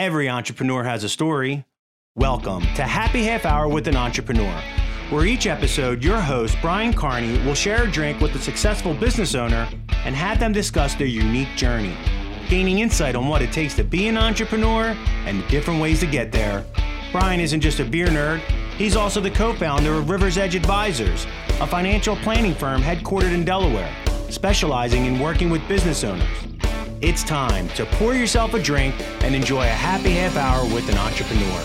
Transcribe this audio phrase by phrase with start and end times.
[0.00, 1.66] Every entrepreneur has a story.
[2.16, 4.58] Welcome to Happy Half Hour with an Entrepreneur,
[5.10, 9.34] where each episode, your host, Brian Carney, will share a drink with a successful business
[9.34, 9.68] owner
[10.06, 11.94] and have them discuss their unique journey,
[12.48, 16.06] gaining insight on what it takes to be an entrepreneur and the different ways to
[16.06, 16.64] get there.
[17.12, 18.38] Brian isn't just a beer nerd,
[18.78, 21.26] he's also the co founder of River's Edge Advisors,
[21.60, 23.94] a financial planning firm headquartered in Delaware,
[24.30, 26.26] specializing in working with business owners.
[27.02, 28.94] It's time to pour yourself a drink
[29.24, 31.60] and enjoy a happy half hour with an entrepreneur.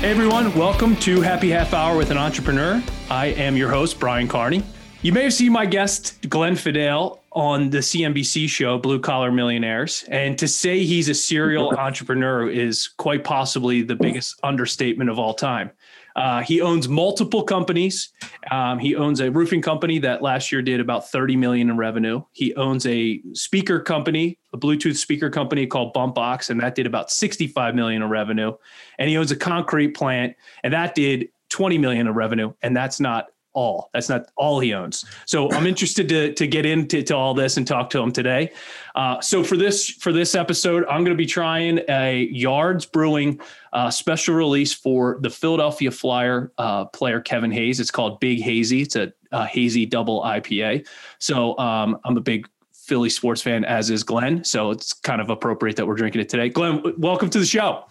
[0.00, 2.82] Hey everyone, welcome to Happy Half Hour with an Entrepreneur.
[3.10, 4.64] I am your host, Brian Carney.
[5.02, 10.04] You may have seen my guest, Glenn Fedale, on the CNBC show, Blue Collar Millionaires.
[10.08, 15.32] And to say he's a serial entrepreneur is quite possibly the biggest understatement of all
[15.32, 15.70] time.
[16.16, 18.12] Uh, he owns multiple companies.
[18.50, 22.22] Um, he owns a roofing company that last year did about 30 million in revenue.
[22.32, 27.10] He owns a speaker company, a Bluetooth speaker company called Bumpboxx, and that did about
[27.10, 28.52] 65 million in revenue.
[28.98, 32.52] And he owns a concrete plant, and that did 20 million in revenue.
[32.62, 33.90] And that's not all.
[33.92, 35.04] That's not all he owns.
[35.26, 38.52] So I'm interested to to get into to all this and talk to him today.
[38.94, 43.40] Uh, so for this for this episode, I'm going to be trying a Yards Brewing
[43.72, 47.80] uh, special release for the Philadelphia Flyer uh, player Kevin Hayes.
[47.80, 48.82] It's called Big Hazy.
[48.82, 50.86] It's a, a hazy double IPA.
[51.18, 54.42] So um, I'm a big Philly sports fan, as is Glenn.
[54.42, 56.48] So it's kind of appropriate that we're drinking it today.
[56.48, 57.84] Glenn, welcome to the show.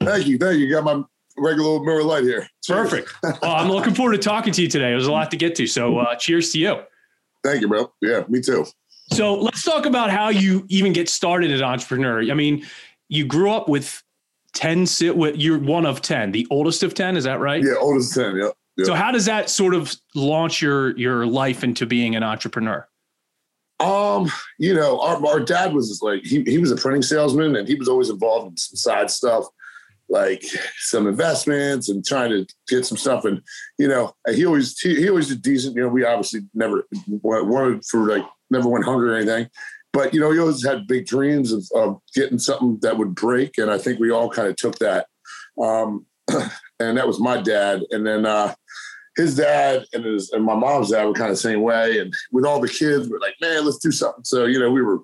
[0.00, 0.36] Thank you.
[0.36, 0.70] Thank you.
[0.70, 1.02] Got my
[1.36, 2.48] regular Miller Lite here.
[2.62, 2.90] Cheers.
[2.90, 3.42] Perfect.
[3.42, 4.90] well, I'm looking forward to talking to you today.
[4.90, 5.66] There's a lot to get to.
[5.66, 6.80] So uh, cheers to you.
[7.44, 7.92] Thank you, bro.
[8.00, 8.66] Yeah, me too.
[9.12, 12.30] So let's talk about how you even get started as an entrepreneur.
[12.30, 12.64] I mean,
[13.08, 14.02] you grew up with
[14.54, 14.86] 10,
[15.34, 17.16] you're one of 10, the oldest of 10.
[17.16, 17.62] Is that right?
[17.62, 18.36] Yeah, oldest 10.
[18.36, 18.50] Yeah.
[18.78, 18.86] Yep.
[18.86, 22.88] So how does that sort of launch your, your life into being an entrepreneur?
[23.80, 27.68] Um, you know, our, our dad was like, he, he was a printing salesman and
[27.68, 29.44] he was always involved in some side stuff
[30.12, 30.44] like
[30.76, 33.24] some investments and trying to get some stuff.
[33.24, 33.40] And
[33.78, 35.74] you know, he always he, he always did decent.
[35.74, 39.48] You know, we obviously never wanted for like never went hungry or anything.
[39.92, 43.58] But you know, he always had big dreams of, of getting something that would break,
[43.58, 45.06] and I think we all kind of took that.
[45.60, 46.06] Um,
[46.80, 48.54] and that was my dad, and then uh,
[49.16, 51.98] his dad and his and my mom's dad were kind of the same way.
[51.98, 54.24] And with all the kids, we're like, man, let's do something.
[54.24, 55.00] So you know, we were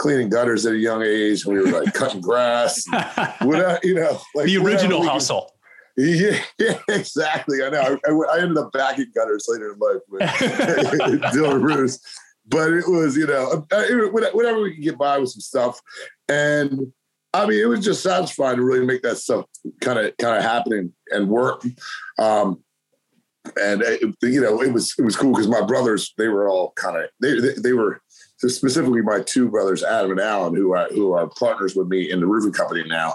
[0.00, 1.44] cleaning gutters at a young age.
[1.44, 2.84] We were like cutting grass,
[3.42, 5.52] you know, like the original hustle.
[5.96, 7.62] Yeah, yeah, exactly.
[7.62, 7.98] I know.
[8.06, 10.22] I, I, ended up back in gutters later in life with
[11.32, 12.00] Dylan Bruce,
[12.48, 15.78] but it was, you know, uh, whatever we could get by with some stuff.
[16.28, 16.92] And
[17.34, 19.44] I mean, it was just satisfying to really make that stuff
[19.80, 21.62] kind of, kind of happening and work.
[22.18, 22.62] Um,
[23.60, 26.72] and it, you know, it was, it was cool because my brothers, they were all
[26.76, 28.00] kind of, they, they, they were,
[28.46, 32.20] specifically my two brothers, Adam and Alan, who are who are partners with me in
[32.20, 33.14] the roofing company now.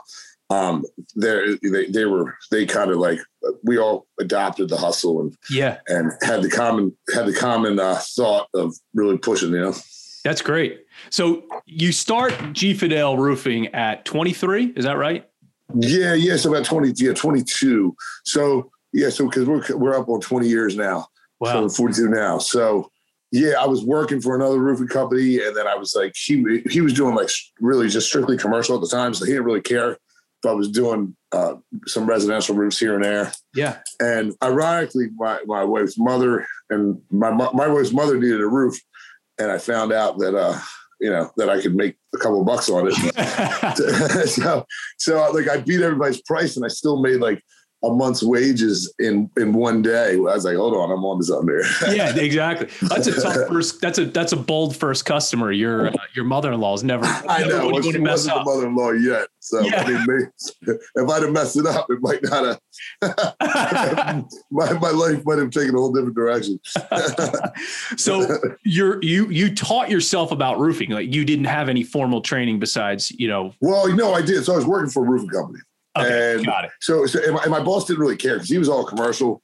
[0.52, 1.58] Um, they
[1.90, 3.20] they were they kind of like
[3.64, 8.00] we all adopted the hustle and yeah and had the common had the common uh,
[8.16, 9.52] thought of really pushing.
[9.52, 9.76] You know,
[10.24, 10.86] that's great.
[11.10, 15.28] So you start G Fedale Roofing at 23, is that right?
[15.74, 16.36] Yeah, yeah.
[16.38, 17.96] So about 20, yeah, 22.
[18.24, 21.08] So yeah, so because we're we're up on 20 years now.
[21.40, 21.68] Wow.
[21.68, 22.38] So 42 now.
[22.38, 22.92] So
[23.32, 26.82] yeah, I was working for another roofing company, and then I was like, he he
[26.82, 29.92] was doing like really just strictly commercial at the time, so he didn't really care
[29.92, 31.56] if I was doing uh,
[31.88, 33.32] some residential roofs here and there.
[33.54, 33.80] Yeah.
[34.00, 38.80] And ironically, my my wife's mother and my my wife's mother needed a roof,
[39.38, 40.60] and I found out that uh,
[41.00, 42.94] you know that I could make a couple bucks on it.
[44.30, 44.66] so
[44.98, 47.42] so like I beat everybody's price, and I still made like
[47.86, 50.14] a month's wages in in one day.
[50.14, 51.66] I was like, hold on, I'm on to something here.
[51.96, 52.68] yeah, exactly.
[52.88, 53.82] That's a tough first.
[53.82, 55.52] That's a that's a bold first customer.
[55.52, 57.06] Your uh, your mother in law is never.
[57.30, 57.70] I never know.
[57.70, 59.28] Well, she wasn't the mother in law yet.
[59.40, 59.84] So yeah.
[59.84, 60.32] I mean,
[60.62, 62.60] if I'd have messed it up, it might not
[63.02, 64.26] have.
[64.52, 66.60] my my life might have taken a whole different direction.
[67.98, 70.90] so you're you you taught yourself about roofing.
[70.90, 73.54] Like you didn't have any formal training besides you know.
[73.62, 74.44] Well, know, I did.
[74.46, 75.60] So I was working for a roofing company.
[75.98, 76.72] Okay, and got it.
[76.82, 79.42] So, so and my, and my boss didn't really care because he was all commercial.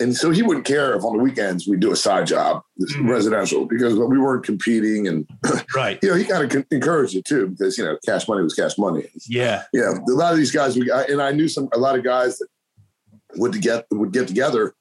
[0.00, 3.08] And so he wouldn't care if on the weekends we do a side job, mm-hmm.
[3.08, 5.06] residential, because we weren't competing.
[5.06, 5.28] And,
[5.76, 5.98] right.
[6.02, 8.76] you know, he kind of encouraged it too, because, you know, cash money was cash
[8.78, 9.06] money.
[9.28, 9.62] Yeah.
[9.72, 9.92] Yeah.
[9.92, 12.48] A lot of these guys, we, and I knew some, a lot of guys that
[13.36, 14.74] would get, would get together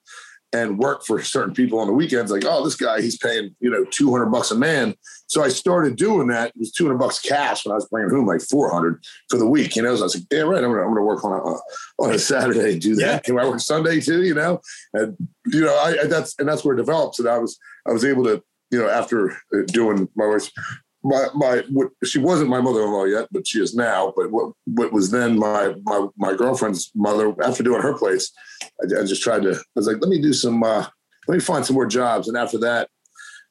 [0.53, 2.31] and work for certain people on the weekends.
[2.31, 4.95] Like, oh, this guy, he's paying, you know, 200 bucks a man.
[5.27, 6.50] So I started doing that.
[6.50, 9.75] It was 200 bucks cash when I was bringing home like 400 for the week,
[9.75, 9.95] you know?
[9.95, 10.63] So I was like, yeah, right.
[10.63, 13.06] I'm going to work on a, on a Saturday and do that.
[13.06, 13.19] Yeah.
[13.19, 14.24] Can I work Sunday too?
[14.24, 14.59] You know?
[14.94, 15.15] And,
[15.45, 17.19] you know, I, I, that's, and that's where it developed.
[17.19, 17.57] And I was,
[17.88, 20.51] I was able to, you know, after uh, doing my wife's
[21.03, 24.13] my my what, she wasn't my mother-in-law yet, but she is now.
[24.15, 27.33] But what what was then my my my girlfriend's mother?
[27.44, 28.31] After doing her place,
[28.81, 29.51] I, I just tried to.
[29.56, 30.63] I was like, let me do some.
[30.63, 30.86] Uh,
[31.27, 32.27] let me find some more jobs.
[32.27, 32.89] And after that,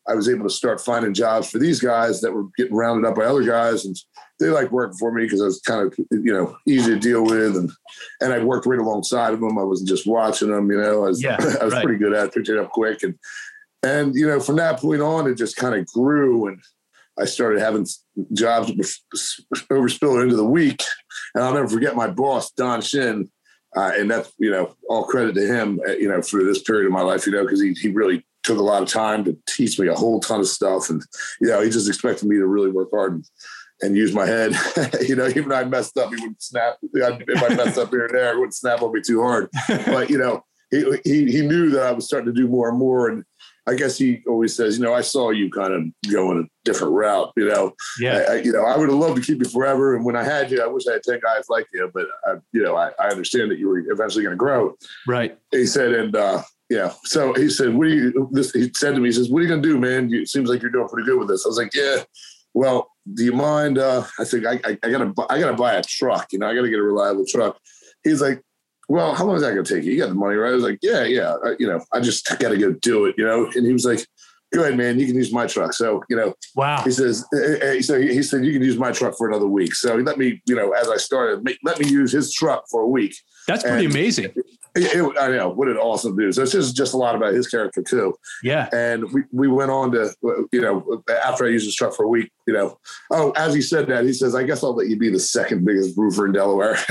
[0.09, 3.17] I was able to start finding jobs for these guys that were getting rounded up
[3.17, 3.97] by other guys, and
[4.39, 7.25] they like working for me because I was kind of you know easy to deal
[7.25, 7.71] with, and
[8.21, 9.59] and I worked right alongside of them.
[9.59, 10.71] I wasn't just watching them.
[10.71, 11.85] You know, I was Yeah, I was right.
[11.85, 13.15] pretty good at it, picked it up quick, and
[13.83, 16.61] and you know from that point on, it just kind of grew, and
[17.21, 17.87] I started having
[18.33, 20.83] jobs overspill into the week,
[21.35, 23.31] and I'll never forget my boss Don Shin.
[23.77, 26.87] Uh, and that's you know all credit to him uh, you know for this period
[26.87, 29.39] of my life you know because he, he really took a lot of time to
[29.49, 31.03] teach me a whole ton of stuff and
[31.41, 33.25] you know he just expected me to really work hard and,
[33.81, 34.53] and use my head
[35.09, 38.15] you know even I messed up he wouldn't snap if I messed up here and
[38.19, 41.71] there he wouldn't snap on me too hard but you know he, he he knew
[41.71, 43.25] that I was starting to do more and more and
[43.71, 46.93] I guess he always says you know I saw you kind of going a different
[46.95, 48.25] route you know Yeah.
[48.29, 49.95] I, I- you know, I would have loved to keep you forever.
[49.95, 52.35] And when I had you, I wish I had 10 guys like you, but I,
[52.53, 54.75] you know, I, I understand that you were eventually going to grow.
[55.07, 55.37] Right.
[55.51, 56.93] He said, and, uh, yeah.
[57.05, 59.43] So he said, what do you, this, he said to me, he says, what are
[59.43, 60.09] you going to do, man?
[60.09, 61.45] You, it seems like you're doing pretty good with this.
[61.45, 62.03] I was like, yeah,
[62.55, 63.79] well, do you mind?
[63.79, 66.55] Uh, I think I, I, I gotta, I gotta buy a truck, you know, I
[66.55, 67.59] gotta get a reliable truck.
[68.05, 68.41] He's like,
[68.91, 69.93] well, how long is that going to take you?
[69.93, 70.51] You got the money, right?
[70.51, 71.37] I was like, yeah, yeah.
[71.45, 73.49] I, you know, I just got to go do it, you know?
[73.55, 74.05] And he was like,
[74.53, 75.73] go ahead, man, you can use my truck.
[75.73, 76.83] So, you know, Wow.
[76.83, 79.77] he says, eh, eh, so he said, you can use my truck for another week.
[79.77, 82.81] So he let me, you know, as I started, let me use his truck for
[82.83, 83.15] a week.
[83.51, 84.25] That's pretty and- amazing.
[84.27, 86.33] It- it- I know what an awesome dude.
[86.37, 88.15] So it's just, just a lot about his character too.
[88.45, 88.69] Yeah.
[88.73, 90.15] And we, we went on to,
[90.53, 92.79] you know, after I used his truck for a week, you know,
[93.11, 95.65] oh, as he said that, he says, I guess I'll let you be the second
[95.65, 96.77] biggest roofer in Delaware.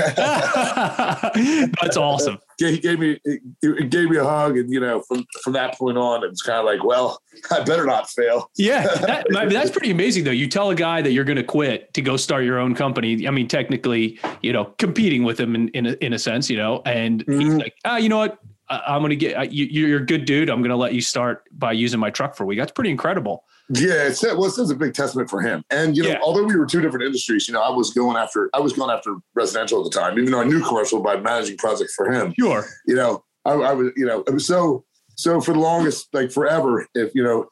[1.80, 2.38] That's awesome.
[2.58, 4.58] he gave me, he gave me a hug.
[4.58, 7.62] And, you know, from, from that point on, it was kind of like, well, I
[7.62, 8.50] better not fail.
[8.56, 10.30] Yeah, that, I mean, that's pretty amazing though.
[10.30, 13.26] You tell a guy that you're going to quit to go start your own company.
[13.26, 16.56] I mean, technically, you know, competing with him in in a, in a sense, you
[16.56, 17.60] know, and he's Mhm.
[17.60, 18.38] like, ah, you know what?
[18.68, 20.50] I, I'm going to get uh, you, you're a good dude.
[20.50, 22.58] I'm going to let you start by using my truck for a week.
[22.58, 23.44] That's pretty incredible.
[23.72, 25.62] Yeah, it's well, it's a big testament for him.
[25.70, 26.18] And you know, Yeah.
[26.22, 28.90] although we were two different industries, you know, I was going after I was going
[28.90, 32.34] after residential at the time, even though I knew commercial by managing projects for him.
[32.38, 32.64] Sure.
[32.86, 34.84] You know, I, I was, you know, it was so
[35.16, 36.84] so for the longest, like forever.
[36.94, 37.46] If you know,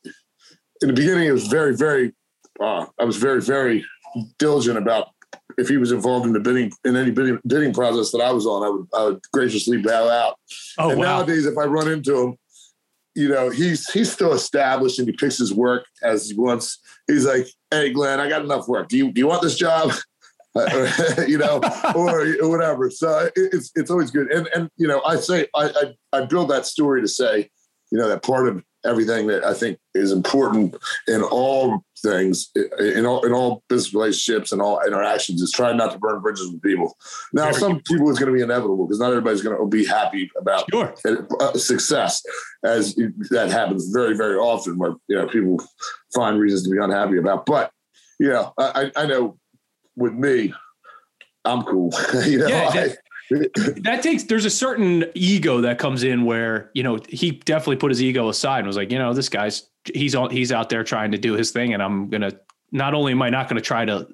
[0.82, 2.12] in the beginning, it was very, very.
[2.60, 3.84] Uh, I was very, very
[4.38, 5.08] diligent about
[5.58, 8.46] if he was involved in the bidding in any bidding, bidding process that I was
[8.46, 10.36] on, I would I would graciously bow out.
[10.78, 11.18] Oh and wow.
[11.18, 12.36] nowadays, if I run into him,
[13.14, 16.78] you know, he's he's still established and he picks his work as he wants.
[17.08, 18.88] He's like, "Hey, Glenn, I got enough work.
[18.88, 19.92] Do you do you want this job?"
[21.28, 21.60] You know,
[21.94, 22.90] or, or whatever.
[22.90, 24.32] So it, it's it's always good.
[24.32, 27.48] And and you know, I say I, I I build that story to say,
[27.92, 30.74] you know, that part of everything that I think is important
[31.06, 35.92] in all things, in all in all business relationships and all interactions, is trying not
[35.92, 36.96] to burn bridges with people.
[37.32, 39.84] Now, Very some people it's going to be inevitable because not everybody's going to be
[39.84, 40.94] happy about Sure.
[41.40, 42.22] uh, success,
[42.64, 42.94] as
[43.30, 45.60] that happens very very often, where you know people
[46.14, 47.46] find reasons to be unhappy about.
[47.46, 47.70] But
[48.18, 49.38] you know, I I know
[49.96, 50.52] with me,
[51.44, 51.92] I'm cool.
[52.26, 52.88] you know, Yeah,
[53.82, 57.90] that takes there's a certain ego that comes in where you know he definitely put
[57.90, 60.82] his ego aside and was like you know this guy's he's on he's out there
[60.82, 62.32] trying to do his thing and i'm gonna
[62.72, 64.06] not only am i not gonna try to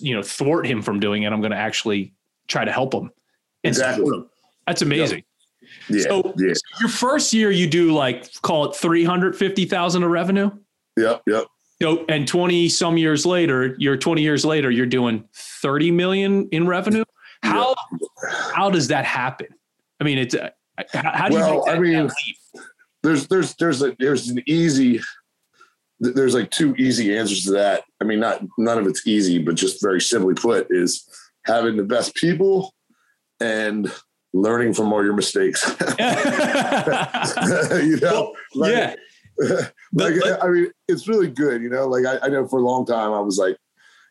[0.00, 2.14] you know thwart him from doing it i'm gonna actually
[2.46, 3.10] try to help him
[3.64, 4.16] and Exactly.
[4.16, 4.28] him.
[4.66, 5.24] that's amazing
[5.88, 10.50] yeah, So- yeah, your first year you do like call it 350000 of revenue
[10.96, 11.46] yep, yep.
[11.82, 16.66] so, and 20 some years later you're 20 years later you're doing 30 million in
[16.68, 17.04] revenue
[17.42, 17.74] how
[18.54, 19.48] how does that happen
[20.00, 20.50] i mean it's uh,
[20.92, 22.10] how, how do you Well, make that, I mean?
[23.02, 25.00] There's there's there's a there's an easy
[26.00, 27.84] there's like two easy answers to that.
[28.00, 31.08] I mean, not none of it's easy, but just very simply put, is
[31.46, 32.74] having the best people
[33.40, 33.90] and
[34.34, 35.64] learning from all your mistakes.
[37.82, 38.94] you know, Like- yeah
[39.92, 41.62] like I mean, it's really good.
[41.62, 43.56] You know, like I, I know for a long time I was like,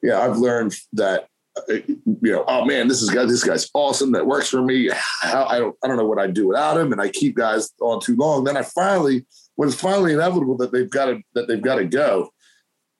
[0.03, 1.27] yeah, I've learned that.
[1.67, 3.25] You know, oh man, this is guy.
[3.25, 4.11] This guy's awesome.
[4.11, 4.89] That works for me.
[5.21, 7.69] How I don't, I don't know what I'd do without him, and I keep guys
[7.81, 8.43] on too long.
[8.43, 11.85] Then I finally, when it's finally inevitable that they've got to, that they've got to
[11.85, 12.29] go,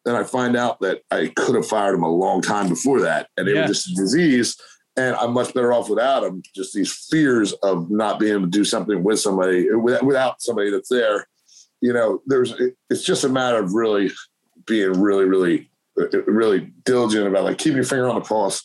[0.06, 3.28] then I find out that I could have fired him a long time before that,
[3.38, 3.68] and it Yeah.
[3.68, 4.58] was just a disease.
[4.98, 6.42] And I'm much better off without him.
[6.56, 10.72] Just these fears of not being able to do something with somebody without, without somebody
[10.72, 11.28] that's there
[11.82, 12.54] you know, there's
[12.90, 14.12] it's just a matter of really
[14.66, 18.64] being really, really, really diligent about like keeping your finger on the pulse,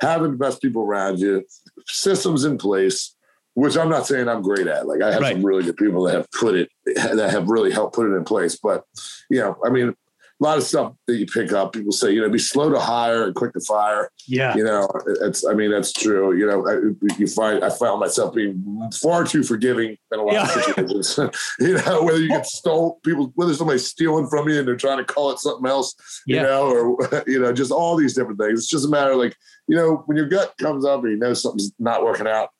[0.00, 1.44] having the best people around you,
[1.86, 3.16] systems in place,
[3.54, 4.86] which I'm not saying I'm great at.
[4.86, 5.32] Like I have Right.
[5.34, 8.24] some really good people that have put it that have really helped put it in
[8.24, 8.58] place.
[8.62, 8.84] But
[9.30, 9.94] you know, I mean,
[10.40, 11.72] a lot of stuff that you pick up.
[11.72, 14.08] People say, you know, be slow to hire and quick to fire.
[14.26, 14.56] Yeah.
[14.56, 14.88] You know,
[15.22, 16.36] it's, I mean, that's true.
[16.36, 20.34] You know, I, you find, I found myself being far too forgiving in a lot
[20.34, 20.42] yeah.
[20.44, 21.18] of situations.
[21.58, 24.98] you know, whether you get stole people, whether somebody's stealing from you and they're trying
[24.98, 25.94] to call it something else,
[26.26, 26.36] yeah.
[26.36, 28.60] you know, or, you know, just all these different things.
[28.60, 31.18] It's just a matter of like, you know, when your gut comes up and you
[31.18, 32.50] know something's not working out,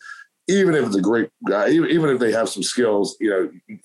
[0.49, 3.81] even if it's a great guy, even, even if they have some skills, you know,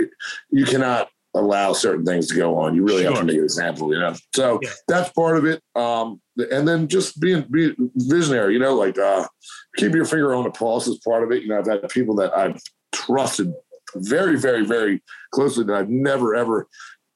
[0.49, 2.75] you cannot allow certain things to go on.
[2.75, 3.11] You really sure.
[3.11, 4.13] have to make an example, you know.
[4.35, 4.69] So yeah.
[4.87, 5.61] that's part of it.
[5.75, 6.21] Um,
[6.51, 9.27] and then just being, being visionary, you know, like uh,
[9.77, 11.43] keep your finger on the pulse is part of it.
[11.43, 12.61] You know, I've had people that I've
[12.91, 13.53] trusted
[13.95, 16.67] very, very, very closely that I've never ever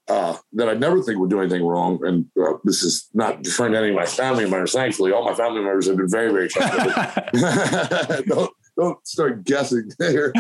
[0.10, 2.00] uh, that I never think would do anything wrong.
[2.06, 4.72] And uh, this is not defending any of my family members.
[4.72, 6.50] Thankfully, all my family members have been very, very
[8.78, 10.32] don't start guessing here.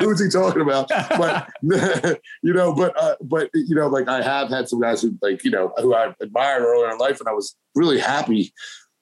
[0.00, 0.88] Who's he talking about?
[0.88, 1.48] But
[2.42, 5.44] you know, but uh, but you know, like I have had some guys who like
[5.44, 8.52] you know who I admired earlier in life, and I was really happy,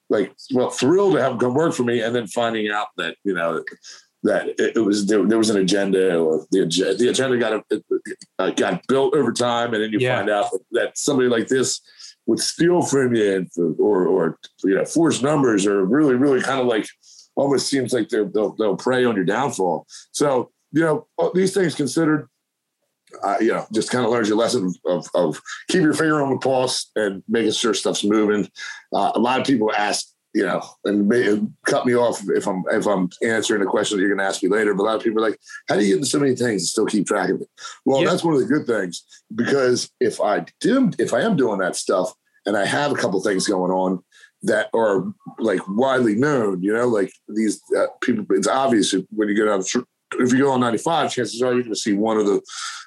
[0.09, 3.15] like well, thrilled to have them come work for me, and then finding out that
[3.23, 3.63] you know
[4.23, 6.65] that it, was there, there, was an agenda or the,
[6.97, 7.65] the agenda got
[8.39, 10.17] uh, got built over time, and then you yeah.
[10.17, 11.81] find out that somebody like this
[12.25, 13.45] would steal from you
[13.79, 16.87] or or you know force numbers or really really kind of like
[17.35, 19.85] almost seems like they're they'll, they'll prey on your downfall.
[20.11, 22.27] So you know these things considered.
[23.23, 26.31] Uh, you know, just kind of learns your lesson of, of keep your finger on
[26.31, 28.49] the pulse and making sure stuff's moving.
[28.91, 32.63] Uh, a lot of people ask you know, and may, cut me off if I'm
[32.71, 34.73] if I'm answering a question that you're going to ask me later.
[34.73, 36.61] But a lot of people are like, "How do you get into so many things
[36.61, 37.47] and still keep track of it?"
[37.85, 39.03] Well, that's one of the good things
[39.35, 42.11] because if I do, if I am doing that stuff
[42.45, 44.03] and I have a couple things going on
[44.43, 45.05] that are
[45.39, 49.63] like widely known, you know, like these uh, people, it's obvious when you go down
[50.19, 52.41] if you go on 95, chances are you're going to see one of the,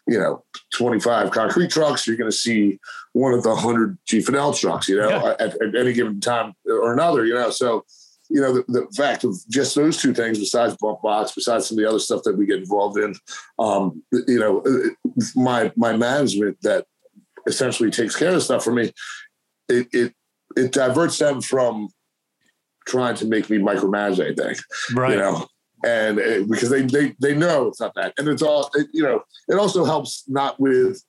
[0.06, 0.44] you know,
[0.74, 2.06] 25 concrete trucks.
[2.06, 2.78] You're going to see
[3.12, 5.34] one of the 100 G Fedale trucks, you know, yeah.
[5.40, 7.50] at, at, any given time or another, you know.
[7.50, 7.84] So,
[8.28, 11.82] you know, the, the, fact of just those two things, besides Bumpboxx, besides some of
[11.82, 13.14] the other stuff that we get involved in,
[13.58, 14.62] um, you know,
[15.36, 16.86] my my management that
[17.46, 18.92] essentially takes care of stuff for me,
[19.68, 20.14] it it
[20.56, 21.88] it diverts them from
[22.86, 24.56] trying to make me micromanage anything.
[24.94, 25.12] Right.
[25.12, 25.46] You know,
[25.84, 29.02] and it, because they, they they know it's not that, and it's all it, you
[29.02, 29.22] know.
[29.48, 31.02] It also helps not with,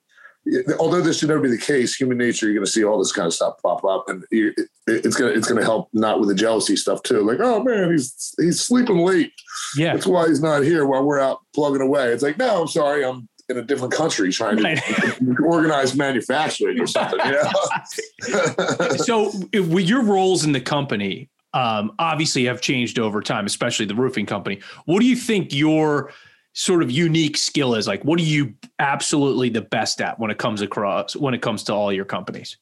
[0.79, 1.95] although this should never be the case.
[1.95, 4.53] Human nature, you're going to see all this kind of stuff pop up, and it,
[4.85, 7.21] it's gonna it's gonna help not with the jealousy stuff too.
[7.21, 9.31] Like, oh man, he's he's sleeping late.
[9.77, 12.09] Yeah, that's why he's not here while we're out plugging away.
[12.09, 16.87] It's like, no, I'm sorry, I'm in a different country trying to organize manufacturing or
[16.87, 17.19] something.
[17.25, 18.89] You know?
[18.97, 23.95] so, with your roles in the company, um, obviously have changed over time, especially the
[23.95, 24.59] roofing company.
[24.85, 26.11] What do you think your
[26.53, 27.87] sort of unique skill is?
[27.87, 31.63] Like, what are you absolutely the best at when it comes across when it comes
[31.63, 32.57] to all your companies?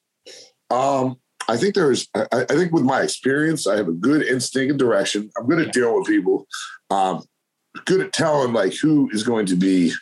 [0.69, 4.71] Um, I think there's, I, I, think with my experience, I have a good instinct
[4.71, 5.29] and direction.
[5.37, 6.47] I'm good at dealing with people.
[6.89, 7.23] Um,
[7.85, 9.93] good at telling like who is going to be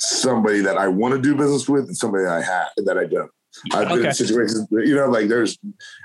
[0.00, 3.04] somebody that I want to do business with and somebody that I have that I
[3.04, 3.30] don't.
[3.72, 5.58] I've been in situations, you know, like there's,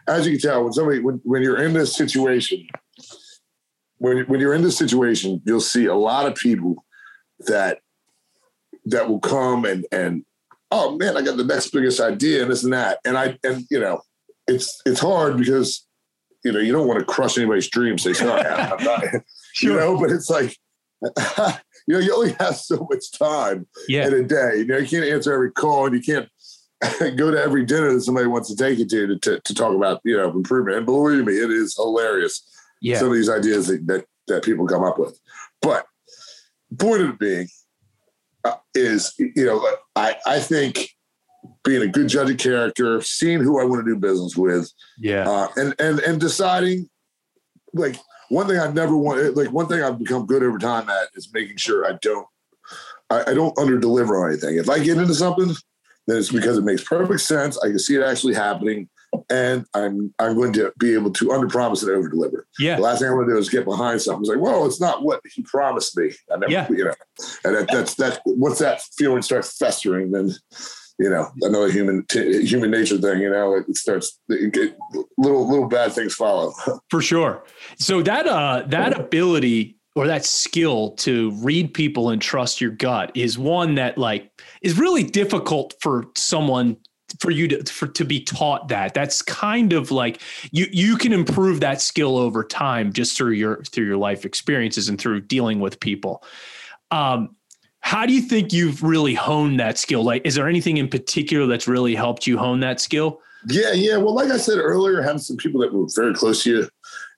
[0.07, 2.65] as you can tell, when somebody, when, when you're in this situation,
[3.97, 6.83] when, when you're in this situation, you'll see a lot of people
[7.47, 7.79] that,
[8.85, 10.25] that will come and, and,
[10.71, 12.99] oh man, I got the next biggest idea and this and that.
[13.05, 14.01] And I, and you know,
[14.47, 15.85] it's, it's hard because,
[16.43, 18.01] you know, you don't want to crush anybody's dreams.
[18.01, 19.03] Say, sorry, I'm not,
[19.53, 19.71] sure.
[19.71, 20.57] you know, but it's like,
[21.87, 24.07] you know, you only have so much time yeah.
[24.07, 24.57] in a day.
[24.57, 26.29] You know, you can't answer every call and you can't
[27.17, 29.73] go to every dinner that somebody wants to take you to, to to, to talk
[29.75, 30.77] about you know improvement.
[30.77, 32.49] And believe me, it is hilarious.
[32.81, 32.99] Yeah.
[32.99, 35.17] Some of these ideas that, that, that people come up with.
[35.61, 35.85] But
[36.77, 37.47] point of it being
[38.43, 40.89] uh, is you know I I think
[41.63, 45.29] being a good judge of character, seeing who I want to do business with, yeah,
[45.29, 46.89] uh, and and and deciding
[47.73, 47.95] like
[48.33, 51.09] one thing I've never want eh, like one thing I've become good over time at
[51.15, 52.27] is making sure I don't
[53.09, 54.57] I, I don't under deliver on anything.
[54.57, 55.53] If I get into something,
[56.07, 57.57] then it's because it makes perfect sense.
[57.59, 58.89] I can see it actually happening,
[59.29, 62.47] and I'm I'm going to be able to under promise and over deliver.
[62.59, 62.77] Yeah.
[62.77, 64.21] The last thing I want to do is get behind something.
[64.21, 66.11] It's like, well, it's not what he promised me.
[66.31, 66.67] I never, yeah.
[66.69, 66.93] you know,
[67.45, 68.21] and that, that's that.
[68.25, 70.31] Once that feeling starts festering, then
[71.03, 73.19] you know another human t- human nature thing.
[73.19, 74.77] You know, it starts it get,
[75.17, 76.53] little little bad things follow.
[76.89, 77.43] For sure.
[77.77, 83.11] So that uh that ability or that skill to read people and trust your gut
[83.15, 84.31] is one that like
[84.61, 86.77] is really difficult for someone
[87.19, 91.11] for you to for to be taught that that's kind of like you you can
[91.13, 95.59] improve that skill over time just through your through your life experiences and through dealing
[95.59, 96.23] with people
[96.89, 97.35] um
[97.83, 101.45] how do you think you've really honed that skill like is there anything in particular
[101.45, 103.97] that's really helped you hone that skill Yeah, yeah.
[103.97, 106.69] Well, like I said earlier, having some people that were very close to you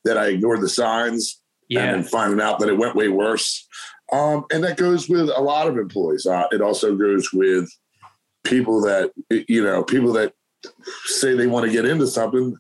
[0.06, 1.84] that I ignored the signs Yeah.
[1.86, 3.68] and then finding out that it went way worse.
[4.12, 6.26] Um, and that goes with a lot of employees.
[6.26, 7.70] Uh, it also goes with
[8.44, 9.12] people that,
[9.48, 10.34] you know, people that
[11.06, 12.56] say they want to get into something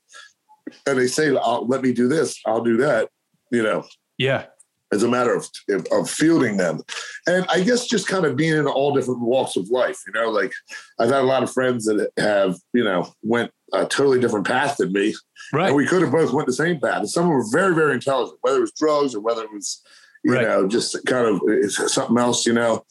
[0.88, 3.09] and they say, I'll, let me do this, I'll do that,
[3.51, 3.83] you know,
[4.17, 4.45] Yeah.
[4.92, 5.48] It's a matter of,
[5.92, 6.82] of fielding them.
[7.27, 10.30] And I guess just kind of being in all different walks of life, you know,
[10.30, 10.54] like
[11.00, 14.77] I've had a lot of friends that have, you know, went a totally different path
[14.77, 15.15] than me.
[15.51, 15.68] Right.
[15.68, 17.00] And we could have both went the same path.
[17.00, 19.51] And some of them were very, very intelligent, whether it was drugs or whether it
[19.51, 19.82] was,
[20.24, 20.48] you Right.
[20.48, 22.84] know, just kind of eh, something else, you know.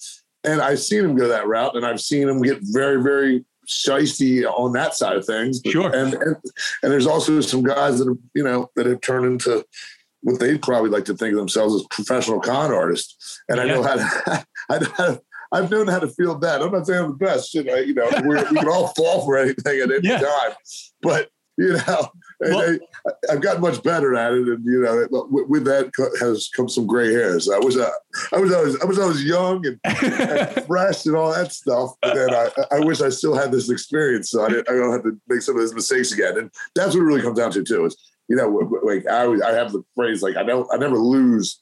[0.42, 4.44] And I've seen them go that route and I've seen them get very, very shisty
[4.44, 5.60] on that side of things.
[5.64, 5.86] Sure.
[5.86, 6.36] And, and
[6.82, 9.64] and there's also some guys that have, you know, that have turned into
[10.24, 13.40] what they'd probably like to think of themselves as professional con artists.
[13.48, 15.18] And I know how to, I know
[15.52, 16.60] I've known how to field that.
[16.62, 17.52] I'm not saying I'm the best.
[17.52, 20.18] Shit, I, you know, we we can all fall for anything at any Yeah.
[20.18, 20.52] time.
[21.02, 22.08] But you know,
[22.40, 26.48] Well- I, I've gotten much better at it, and you know, with, with that has
[26.56, 27.48] come some gray hairs.
[27.50, 27.90] I was, uh,
[28.32, 31.90] I was always, I was always young and, and fresh and all that stuff.
[32.00, 34.90] But then I, I wish I still had this experience, so I, didn't, I don't
[34.90, 36.38] have to make some of those mistakes again.
[36.38, 37.84] And that's what it really comes down to too.
[37.84, 37.96] Is
[38.28, 38.48] you know,
[38.82, 41.60] like I always, I have the phrase like I don't, I never lose.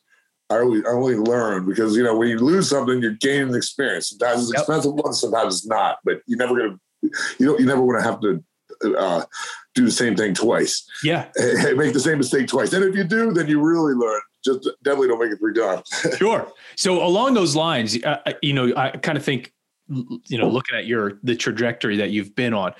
[0.50, 4.10] I only, I only learn because you know when you lose something, you're gaining experience.
[4.10, 4.60] Sometimes it's Yep.
[4.60, 5.98] expensive sometimes it's not.
[6.04, 6.78] But you never gonna,
[7.38, 8.44] you don't, you never want to have to
[8.98, 9.24] uh,
[9.74, 10.84] do the same thing twice.
[11.02, 11.28] yeah.
[11.76, 12.72] make the same mistake twice.
[12.72, 14.20] And if you do, then you really learn.
[14.44, 15.88] Just definitely don't make it three times.
[16.18, 16.50] Sure.
[16.76, 19.52] So along those lines, uh, uh, you know, I kind of think,
[19.88, 22.74] you know, looking at your the trajectory that you've been on,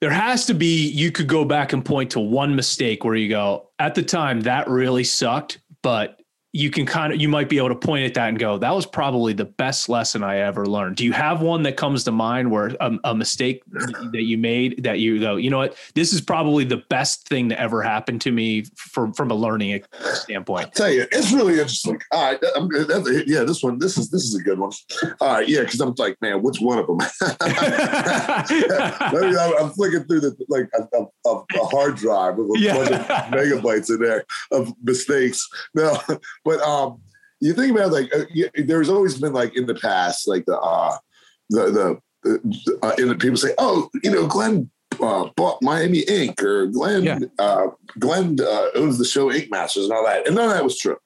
[0.00, 3.28] there has to be you could go back and point to one mistake where you
[3.28, 6.19] go at the time that really sucked, but
[6.52, 8.74] you can kind of you might be able to point at that and go that
[8.74, 10.96] was probably the best lesson I ever learned.
[10.96, 14.82] Do you have one that comes to mind where a, a mistake that you made
[14.82, 18.20] that you go, you know what, this is probably the best thing that ever happened
[18.22, 19.82] to me from from a learning
[20.14, 20.66] standpoint.
[20.66, 22.00] i tell you, it's really interesting.
[22.10, 24.72] All right, I'm, that's, yeah, this one, this is this is a good one.
[25.20, 26.98] All right, yeah, because I'm like, man, which one of them?
[29.60, 32.74] I'm, flicking through the like a, a, hard drive with a Yeah.
[32.74, 35.48] bunch of megabytes in there of mistakes.
[35.74, 35.98] No,
[36.44, 37.00] but um,
[37.40, 40.58] you think about like uh, yeah, there's always been like in the past like the
[40.58, 40.96] uh
[41.50, 46.42] the the uh, and the people say, oh, you know, Glenn uh, bought Miami Ink
[46.42, 47.18] or Glenn Yeah.
[47.38, 50.64] uh, Glenn uh, owns the show Ink Masters and all that, and none of that
[50.64, 50.96] was true.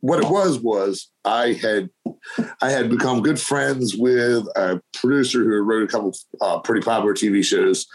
[0.00, 1.90] What it was was I had
[2.62, 7.14] I had become good friends with a producer who wrote a couple uh, pretty popular
[7.14, 7.86] TV shows,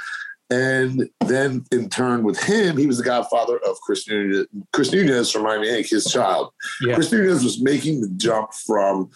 [0.51, 5.31] and then in turn with him, he was the godfather of Chris Nunez, Chris Nunez
[5.31, 6.51] from Miami Ink, his child.
[6.81, 6.95] Yeah.
[6.95, 9.09] Chris Nunez was making the jump from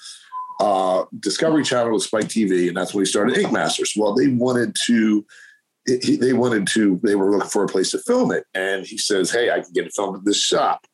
[0.62, 3.94] uh, Discovery Channel to Spike TV, and that's when he started Ink Masters.
[3.98, 5.26] Well, they wanted to.
[5.86, 7.02] He, they wanted to.
[7.04, 9.74] They were looking for a place to film it, and he says, "Hey, I can
[9.74, 10.88] get it filmed at this shop,"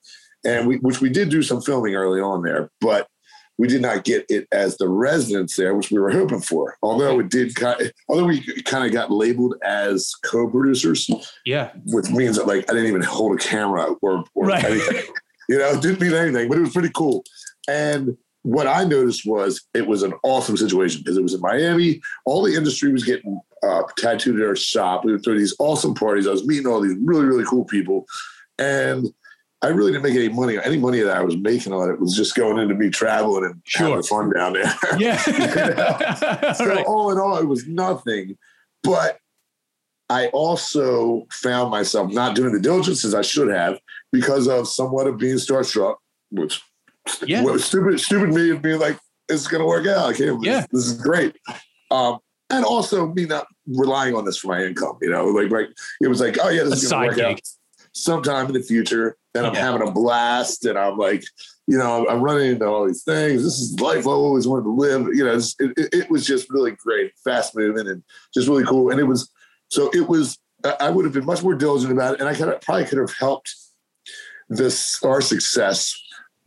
[0.43, 3.07] and we, which we did do some filming early on there, but
[3.61, 6.75] we did not get it as the residents there, which we were hoping for.
[6.81, 11.07] Although it did, kind although we kind of got labeled as co-producers,
[11.45, 11.69] Yeah.
[11.85, 14.65] which means that like I didn't even hold a camera or, or Right.
[14.65, 15.03] anything.
[15.47, 17.23] You know, it didn't mean anything, but it was pretty cool.
[17.67, 22.01] And what I noticed was it was an awesome situation because it was in Miami.
[22.25, 25.05] All the industry was getting uh, tattooed at our shop.
[25.05, 26.25] We would throw these awesome parties.
[26.25, 28.07] I was meeting all these really, really cool people.
[28.57, 29.05] And
[29.63, 30.57] I really didn't make any money.
[30.63, 33.61] Any money that I was making on it was just going into me traveling and
[33.65, 33.89] Sure.
[33.89, 34.73] having fun down there.
[34.97, 35.17] Yeah.
[36.55, 36.85] So right.
[36.85, 38.37] all in all, it was nothing.
[38.83, 39.19] But
[40.09, 43.79] I also found myself not doing the diligence as I should have
[44.11, 45.95] because of somewhat of being starstruck,
[46.31, 46.61] which
[47.25, 47.43] Yeah.
[47.43, 48.97] was stupid, stupid me and being like,
[49.29, 50.09] "It's gonna work out.
[50.09, 50.43] I can't.
[50.43, 50.65] Yeah.
[50.71, 51.35] this is great."
[51.91, 52.17] Um,
[52.49, 54.97] and also me not relying on this for my income.
[55.01, 55.69] You know, like like
[56.01, 57.41] it was like, "Oh yeah, this A is gonna work side out."
[57.93, 59.17] Sometime in the future.
[59.33, 59.71] And I'm Yeah.
[59.71, 61.23] having a blast, and I'm like,
[61.65, 63.43] you know, I'm running into all these things.
[63.43, 65.07] This is life I always wanted to live.
[65.13, 68.91] You know, it, it, it was just really great, fast moving, and just really cool.
[68.91, 69.31] And it was
[69.69, 70.37] so it was.
[70.81, 72.99] I would have been much more diligent about it, and I could have, probably could
[72.99, 73.55] have helped
[74.49, 75.97] this our success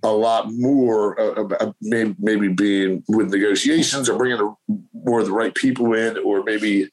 [0.02, 1.18] a lot more.
[1.18, 4.54] Uh, maybe, maybe being with negotiations or bringing the,
[4.92, 6.90] more of the right people in, or maybe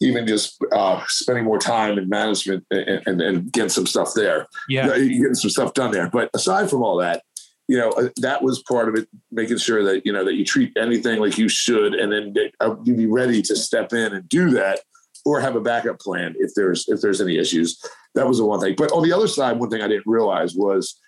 [0.00, 4.46] even just uh, spending more time in management and, and, and getting some stuff there
[4.68, 4.86] Yeah.
[4.86, 6.08] getting some stuff done there.
[6.08, 7.22] But aside from all that,
[7.66, 10.44] you know, uh, that was part of it, making sure that, you know, that you
[10.44, 14.28] treat anything like you should, and then uh, you be ready to step in and
[14.28, 14.80] do that
[15.26, 17.78] or have a backup plan if there's, if there's any issues.
[18.14, 18.74] That was the one thing.
[18.78, 20.98] But on the other side, one thing I didn't realize was,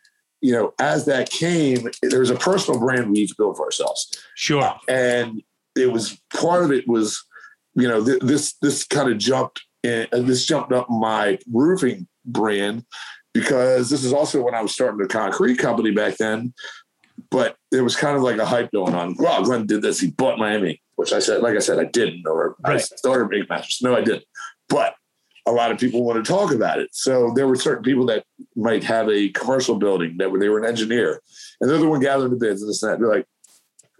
[0.42, 4.18] you know, as that came, there was a personal brand we each built for ourselves
[4.36, 4.74] Sure.
[4.88, 5.42] and
[5.76, 7.24] it was part of it was
[7.74, 11.38] you know th- this this kind of jumped and, and uh, this jumped up my
[11.52, 12.84] roofing brand
[13.32, 16.52] because this is also when I was starting the concrete company back then.
[17.30, 19.14] But it was kind of like a hype going on.
[19.18, 20.00] Wow, Glenn did this.
[20.00, 22.26] He bought Miami, which I said, like I said, I didn't.
[22.26, 23.80] Or I started Big Mattress.
[23.82, 24.24] No, I didn't.
[24.68, 24.94] But
[25.46, 26.88] a lot of people want to talk about it.
[26.92, 28.24] So there were certain people that
[28.56, 31.20] might have a commercial building that were they were an engineer,
[31.60, 33.00] and they're the one gathering the bids and this and that.
[33.00, 33.26] They're like,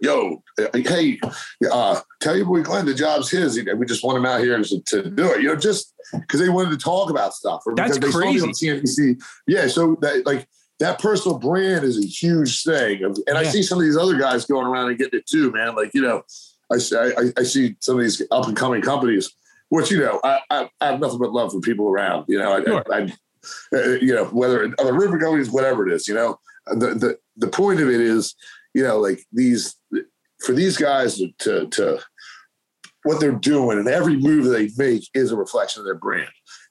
[0.01, 1.19] "Yo, uh, hey,
[1.71, 3.57] uh, tell your boy Glenn the job's his.
[3.77, 5.41] We just want him out here to, to do it.
[5.41, 7.61] You know, just because they wanted to talk about stuff.
[7.65, 9.21] Or That's because they saw me on CNBC.
[9.47, 10.47] Yeah, so that like
[10.79, 14.45] that personal brand is a huge thing, and I see some of these other guys
[14.45, 15.75] going around and getting it too, man.
[15.75, 16.23] Like you know,
[16.71, 19.31] I see- I, I see some of these up and coming companies,
[19.69, 22.25] which you know, I, I, I have nothing but love for people around.
[22.27, 22.83] You know, I, Sure.
[22.91, 23.13] I, I
[23.73, 27.47] uh, you know, whether other river companies, whatever it is, you know, the the the
[27.47, 28.35] point of it is,
[28.73, 29.75] you know, like these
[30.45, 31.99] for these guys to to,
[33.03, 36.29] what they're doing and every move that they make is a reflection of their brand.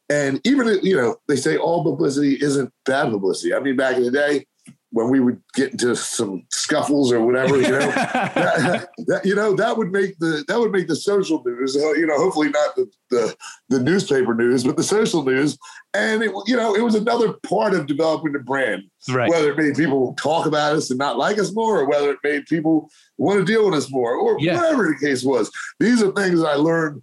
[0.08, 3.54] And even you know, they say all publicity isn't bad publicity.
[3.54, 4.46] I mean, back in the day
[4.92, 9.54] when we would get into some scuffles or whatever, you know, that, that- you know
[9.54, 11.76] that would make the that would make the social news.
[11.76, 13.36] uh, You know, hopefully not the the,
[13.68, 15.56] the newspaper news, but the social news.
[15.94, 18.82] And it, you know, it was another part of developing the brand.
[19.10, 19.28] right.
[19.30, 22.18] Whether it made people talk about us and not like us more, or whether it
[22.24, 24.56] made people want to deal with us more, or Yeah.
[24.56, 25.50] whatever the case was.
[25.80, 27.02] These are things that I learned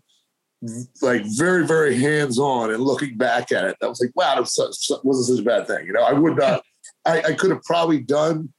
[1.02, 2.74] like very, very hands on.
[2.74, 5.48] And looking back at it, I was like, wow, that was such, wasn't such a
[5.48, 5.86] bad thing.
[5.86, 6.64] You know, I would not.
[7.06, 8.54] I, I could have probably done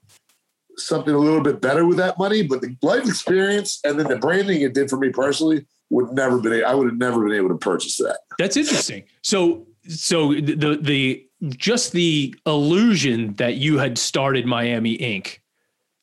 [0.77, 4.17] something a little bit better with that money, but the life experience and then the
[4.17, 6.65] branding it did for me personally would never been.
[6.65, 8.21] I would have never been able to purchase that.
[8.39, 9.05] That's interesting.
[9.23, 15.43] So so the the just the illusion that you had started Miami Ink.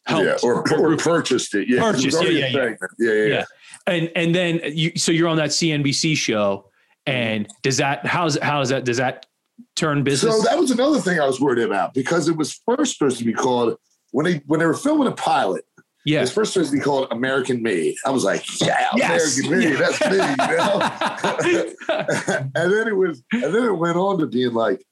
[0.06, 0.26] helped.
[0.44, 1.68] Yeah, or, or purchased it.
[1.68, 3.46] Yeah, Purchased, already yeah, a yeah, yeah, yeah, Yeah.
[3.88, 6.70] and and then you so you're on that CNBC show
[7.06, 9.26] and does that how's how is that does that
[9.76, 10.38] turn business?
[10.38, 13.26] So that was another thing I was worried about because it was first supposed to
[13.26, 13.78] be called
[14.12, 15.66] when they when they were filming a pilot.
[15.78, 16.22] It yeah.
[16.22, 17.96] was first supposed to be called American Made.
[18.06, 19.40] I was like, yeah, Yes.
[19.40, 19.74] American Made.
[19.74, 19.80] Yeah.
[19.80, 20.18] That's me,
[20.52, 22.50] you know.
[22.56, 24.84] and then it was, and then it went on to being like,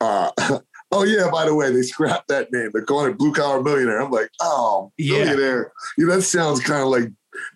[0.00, 0.30] uh,
[0.92, 2.70] oh yeah, by the way, they scrapped that name.
[2.72, 4.00] They're calling it Blue Collar Millionaire.
[4.00, 5.24] I'm like, oh, Yeah.
[5.24, 5.72] millionaire.
[5.96, 7.12] You know, that sounds kind of like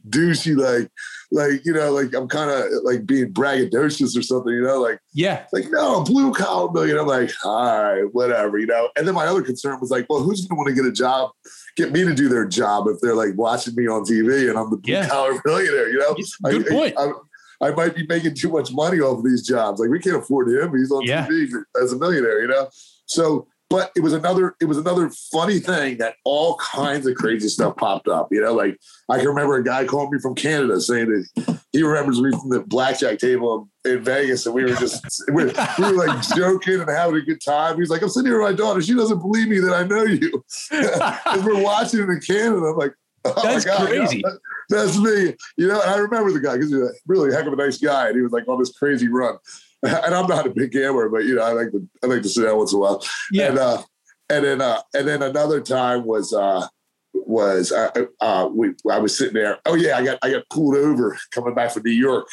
[0.09, 0.89] douchey, like,
[1.33, 4.53] like you know, like I'm kind of like being braggadocious or something.
[4.53, 4.99] You know, like.
[5.15, 5.47] yeah.
[5.53, 6.99] Like, no, blue collar million.
[6.99, 8.89] I'm like, all right, whatever, you know.
[8.97, 11.31] And then my other concern was like, well, who's gonna want to get a job,
[11.77, 14.71] get me to do their job if they're like watching me on TV and I'm
[14.71, 15.09] the blue Yeah.
[15.09, 16.15] collar millionaire, you know?
[16.51, 16.95] Good I, point.
[16.99, 19.81] I, I, might be making too much money off of these jobs.
[19.81, 20.77] Like we can't afford him.
[20.77, 21.27] He's on Yeah.
[21.27, 22.69] TV as a millionaire, you know.
[23.07, 27.49] So, but it was another, it was another funny thing that all kinds of crazy
[27.49, 28.29] stuff popped up.
[28.31, 31.83] You know, like I can remember a guy calling me from Canada saying that he
[31.83, 36.07] remembers me from the blackjack table in Vegas, and we were just we, we were
[36.07, 37.79] like joking and having a good time.
[37.79, 38.83] He's like, "I'm sitting here with my daughter.
[38.83, 42.67] She doesn't believe me that I know you." Because we're watching it in Canada.
[42.67, 42.93] I'm like,
[43.25, 44.23] "Oh That's my god, crazy.
[44.69, 47.47] that's me." You know, and I remember the guy because he was a really heck
[47.47, 49.39] of a nice guy, and he was like on this crazy run.
[50.05, 52.29] And I'm not a big gambler, but you know, I like to I like to
[52.29, 53.05] sit down once in a while.
[53.33, 53.49] Yeah.
[53.49, 53.83] And uh,
[54.31, 56.67] and then uh, and then another time was uh,
[57.15, 57.91] was uh,
[58.21, 59.59] uh, we I was sitting there.
[59.67, 62.29] Oh yeah, I got I got pulled over coming back from New York,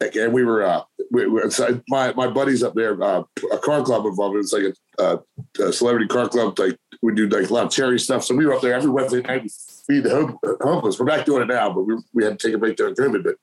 [0.00, 3.82] and we were uh, we, we, so my my buddies up there, uh, a car
[3.82, 4.34] club involved.
[4.34, 5.18] It was like a,
[5.62, 6.58] a celebrity car club.
[6.58, 8.24] Like we do like a lot of charity stuff.
[8.24, 9.42] So we were up there every Wednesday night.
[9.42, 9.50] We
[9.96, 10.98] feed the home, homeless.
[10.98, 13.24] We're back doing it now, but we we had to take a break during COVID.
[13.24, 13.36] But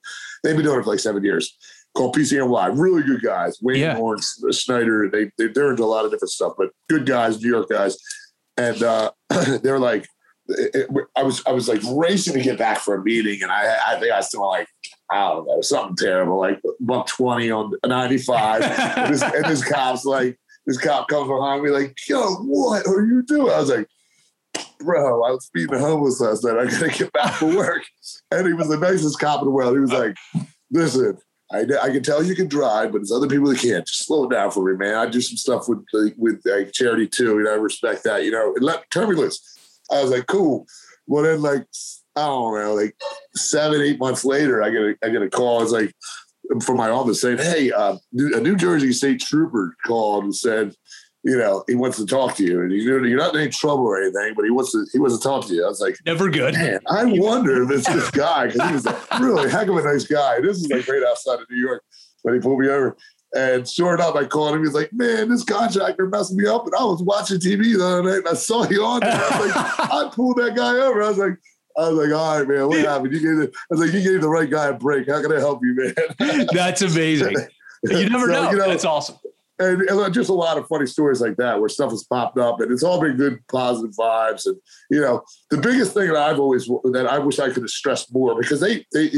[0.43, 1.57] they've been doing it for like seven years.
[1.95, 3.57] Called PCNY, really good guys.
[3.61, 3.97] Wayne Yeah.
[3.97, 5.09] Lawrence, Snyder.
[5.11, 7.97] They, they they're into a lot of different stuff, but good guys, New York guys.
[8.57, 9.11] And uh,
[9.63, 10.05] they're like,
[10.47, 13.51] it- it- I was I was like racing to get back for a meeting, and
[13.51, 14.67] I I think I still like
[15.11, 19.63] I don't know something terrible like buck twenty on ninety five, and, this, and this
[19.67, 23.51] cop's like this cop comes behind me like yo what are you doing?
[23.51, 23.87] I was like.
[24.81, 26.57] Bro, I was feeding the homeless last night.
[26.57, 27.83] I gotta get back for work.
[28.31, 29.73] And he was the nicest cop in the world.
[29.73, 30.15] He was like,
[30.71, 31.17] listen,
[31.51, 33.85] I, I can tell you can drive, but there's other people that can't.
[33.85, 34.95] Just slow it down for me, man.
[34.95, 35.83] I do some stuff with
[36.17, 37.39] with like charity too.
[37.39, 38.23] and I respect that.
[38.23, 39.57] You know, and let turn me loose.
[39.91, 40.67] I was like, cool.
[41.07, 41.65] Well, then like
[42.15, 42.95] I don't know, like
[43.35, 45.63] seven, eight months later, I get a I get a call.
[45.63, 45.93] It's like
[46.63, 50.73] from my office saying, hey, uh, a New Jersey State Trooper called and said,
[51.23, 53.85] you know, he wants to talk to you, and you're you're not in any trouble
[53.85, 55.65] or anything, but he wants to he wants to talk to you.
[55.65, 55.97] I was like.
[56.05, 56.53] Never good.
[56.53, 59.83] Man, I wonder if it's this guy because he was a really heck of a
[59.83, 60.39] nice guy.
[60.39, 61.83] This is like right outside of New York
[62.23, 62.97] but he pulled me over.
[63.35, 64.63] And sure enough, I called him.
[64.63, 68.03] He's like, "Man, this contractor messed me up." And I was watching TV the other
[68.03, 69.11] night, and I saw you on there.
[69.13, 71.03] I was like, I pulled that guy over.
[71.03, 71.37] I was like,
[71.77, 74.01] I was like, "All right, man, what happened?" You gave the, I was like, "You
[74.01, 75.07] gave the right guy a break.
[75.07, 77.35] How can I help you, man?" That's amazing.
[77.81, 78.51] You never so, know.
[78.51, 78.67] You know.
[78.67, 79.15] That's awesome.
[79.59, 82.61] And, and, just a lot of funny stories like that where stuff has popped up
[82.61, 84.55] and it's all been good positive vibes and
[84.89, 88.13] you know the biggest thing that i've always that i wish i could have stressed
[88.13, 89.09] more because they, they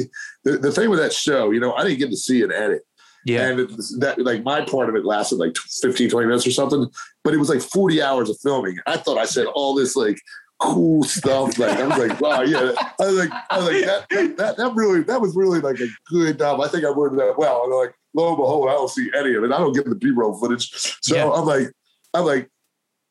[0.44, 2.82] the, the thing with that show you know i didn't get to see an edit
[3.26, 3.50] yeah.
[3.50, 6.88] And that like my part of it lasted like 15, 20 minutes or something,
[7.24, 8.78] but it was like 40 hours of filming.
[8.88, 10.18] I thought I said all this like
[10.60, 11.58] cool stuff.
[11.58, 12.72] Like I was like, wow, yeah.
[13.00, 15.88] I was like, I was like that, that, that really, that was really like a
[16.10, 16.62] good job.
[16.62, 17.64] I think I worded that well.
[17.64, 19.52] And like, lo and behold, I don't see any of it.
[19.52, 20.70] I don't get the B-roll footage.
[21.02, 21.30] So yeah.
[21.30, 21.72] I'm like,
[22.14, 22.50] I'm like,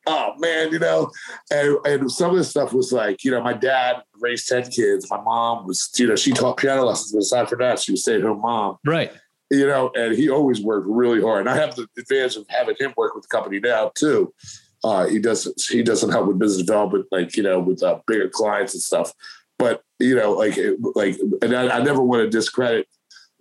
[0.07, 1.11] oh man, you know,
[1.51, 5.09] and, and some of this stuff was like, you know, my dad raised 10 kids.
[5.09, 8.03] My mom was, you know, she taught piano lessons, but aside from that, she was
[8.03, 8.77] stay-at-home mom.
[8.85, 9.11] Right
[9.51, 11.41] you know, and he always worked really hard.
[11.41, 14.33] And I have the advantage of having him work with the company now too.
[14.83, 18.29] Uh, he doesn't he doesn't help with business development, like you know, with uh, bigger
[18.29, 19.13] clients and stuff.
[19.59, 20.57] But you know, like
[20.95, 22.87] like, and I, I never want to discredit.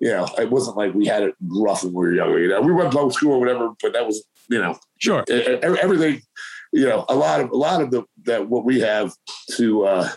[0.01, 2.39] You know, it wasn't like we had it rough when we were younger.
[2.39, 5.25] You know, we went to public school or whatever, but that was you know, sure,
[5.31, 6.21] everything.
[6.73, 9.13] You know, a lot of a lot of the that what we have
[9.53, 10.09] to uh,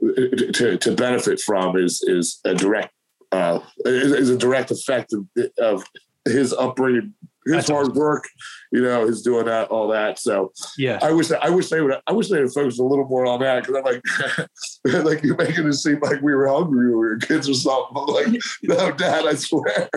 [0.00, 2.92] to to benefit from is is a direct
[3.32, 5.26] uh, is, is, a direct effect of,
[5.58, 5.84] of
[6.24, 7.98] his upbringing, his That's hard awesome.
[7.98, 8.28] work,
[8.72, 10.18] you know, his doing that, all that.
[10.18, 13.06] So yeah, I wish I wish they would I wish they would focus a little
[13.06, 16.90] more on that because I'm like like you're making it seem like we were hungry
[16.90, 17.96] when we were kids or something.
[17.96, 19.88] I'm like, no, Dad, I swear.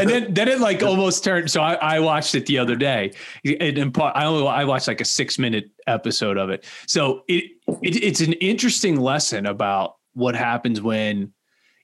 [0.00, 1.50] and then then it like almost turned.
[1.50, 3.12] So I, I watched it the other day.
[3.44, 6.64] And in part, I only I watched like a six minute episode of it.
[6.86, 7.44] So it,
[7.82, 11.32] it it's an interesting lesson about what happens when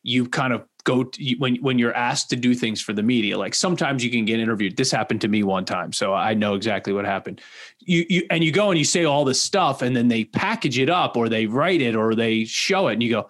[0.02, 3.36] you kind of go to, when when you're asked to do things for the media
[3.36, 6.54] like sometimes you can get interviewed this happened to me one time so i know
[6.54, 7.40] exactly what happened
[7.80, 10.78] you you and you go and you say all this stuff and then they package
[10.78, 13.28] it up or they write it or they show it and you go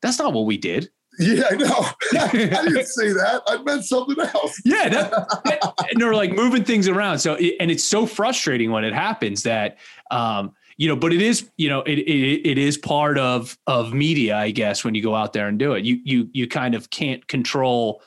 [0.00, 1.68] that's not what we did yeah, I know.
[2.18, 3.42] I didn't say that.
[3.46, 4.60] I meant something else.
[4.64, 7.18] Yeah, that, and they're like moving things around.
[7.18, 9.78] So, and it's so frustrating when it happens that
[10.10, 13.94] um, you know, but it is, you know, it, it it is part of of
[13.94, 15.84] media, I guess, when you go out there and do it.
[15.84, 18.02] You you you kind of can't control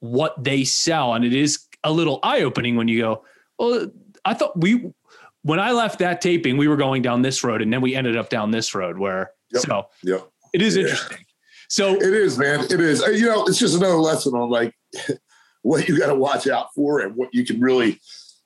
[0.00, 3.24] what they sell, and it is a little eye opening when you go,
[3.58, 3.90] well,
[4.26, 4.92] I thought we
[5.40, 8.18] when I left that taping, we were going down this road, and then we ended
[8.18, 8.98] up down this road.
[8.98, 9.62] Where yep.
[9.62, 10.18] so yeah,
[10.52, 10.82] it is yeah.
[10.82, 11.24] interesting.
[11.70, 12.60] So it is, man.
[12.64, 13.00] It is.
[13.00, 14.74] You know, it's just another lesson on like
[15.62, 17.98] what you got to watch out for and what you can really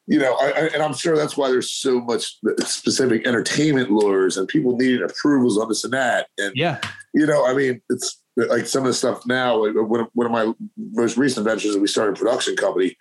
[0.06, 4.36] you know, I, I, and I'm sure that's why there's so much specific entertainment lawyers
[4.36, 6.28] and people needing approvals on this and that.
[6.38, 6.80] And yeah,
[7.12, 9.60] you know, I mean, it's like some of the stuff now.
[9.60, 12.96] One, one of my most recent ventures, we started a production company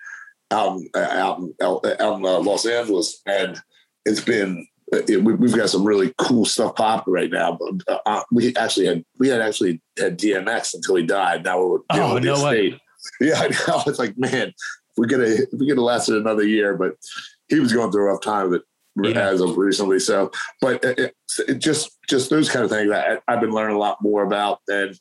[0.51, 3.61] out in, out in, out in uh, Los Angeles, and
[4.05, 7.57] it's been it, we, have got some really cool stuff popping right now.
[7.59, 11.43] But uh, uh, we actually had we had actually had DMX until he died.
[11.43, 12.79] Now we're oh no way.
[13.21, 13.83] Yeah, I know.
[13.85, 14.51] It's like man,
[14.97, 16.95] we could have we could have lasted another year, but
[17.47, 19.29] he was going through a rough time with it yeah.
[19.29, 19.99] as of recently.
[19.99, 20.31] So,
[20.61, 21.15] but it,
[21.47, 24.61] it just just those kind of things I, I've been learning a lot more about.
[24.67, 24.97] And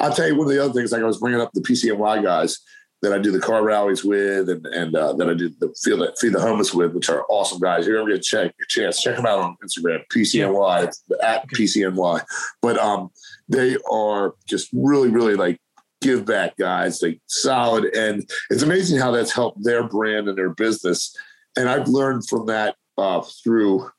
[0.00, 2.22] I'll tell you one of the other things, like I was bringing up the PCNY
[2.22, 2.58] guys
[3.00, 5.98] that I do the car rallies with, and and uh, that I do the feed
[5.98, 7.86] the, feed the homeless with, which are awesome guys.
[7.86, 11.16] If you ever get a check a chance, check them out on Instagram, PCNY yeah.
[11.26, 12.24] at PCNY.
[12.60, 13.10] But um,
[13.48, 15.60] they are just really, really like
[16.00, 17.94] give back guys, like solid.
[17.94, 21.14] And it's amazing how that's helped their brand and their business.
[21.56, 23.90] And I've learned from that uh, through,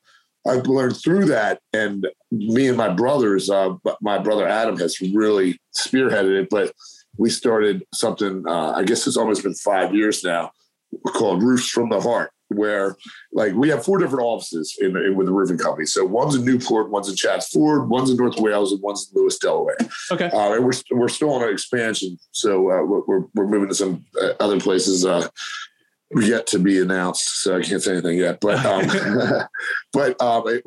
[0.46, 1.60] I've learned through that.
[1.72, 6.72] And me and my brothers, uh, my brother Adam has really spearheaded it, but
[7.18, 10.52] we started something, uh, I guess it's almost been five years now,
[11.08, 12.96] called Roofs from the Heart where
[13.32, 15.86] like we have four different offices in, in, with the roofing company.
[15.86, 19.38] So one's in Newport, one's in Ford, one's in North Wales, and one's in Lewes,
[19.38, 19.76] Delaware.
[20.10, 20.30] Okay.
[20.30, 24.04] Uh, and we're we're still on an expansion, so uh, we're we're moving to some
[24.20, 25.04] uh, other places.
[25.04, 25.28] Uh,
[26.16, 28.40] yet to be announced, so I can't say anything yet.
[28.40, 28.86] But um,
[29.92, 30.60] but um,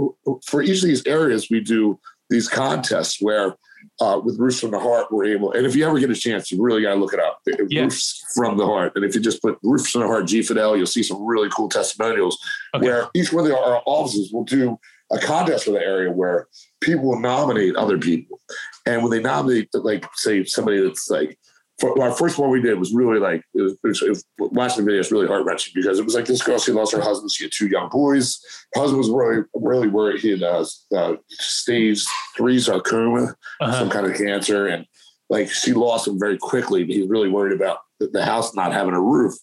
[0.46, 3.56] for each of these areas, we do these contests where
[4.02, 6.52] uh, with Roofs from the Heart, we're able, and if you ever get a chance,
[6.52, 7.40] you really got to look it up.
[7.70, 7.84] Yeah.
[7.84, 8.94] Roofs from the Heart.
[8.96, 11.50] And if you just put Roofs from the Heart G Fedale, you'll see some really
[11.50, 12.38] cool testimonials
[12.74, 12.86] okay.
[12.86, 14.80] where each one of our offices will do
[15.12, 16.48] a contest for the area where
[16.82, 18.40] people will nominate other people.
[18.86, 21.38] And when they nominate, like, say, somebody that's like,
[21.80, 24.86] for, our first one we did was really like it was, it was, was, watching
[24.86, 27.02] the video is really heart wrenching because it was like this girl she lost her
[27.02, 28.40] husband she had two young boys.
[28.76, 32.06] Her husband was really really worried he had uh, uh, stage
[32.38, 33.80] three sarcoma uh-huh.
[33.80, 34.86] some kind of cancer and
[35.30, 37.80] like she lost him very quickly but he was really worried about
[38.12, 39.34] the house not having a roof.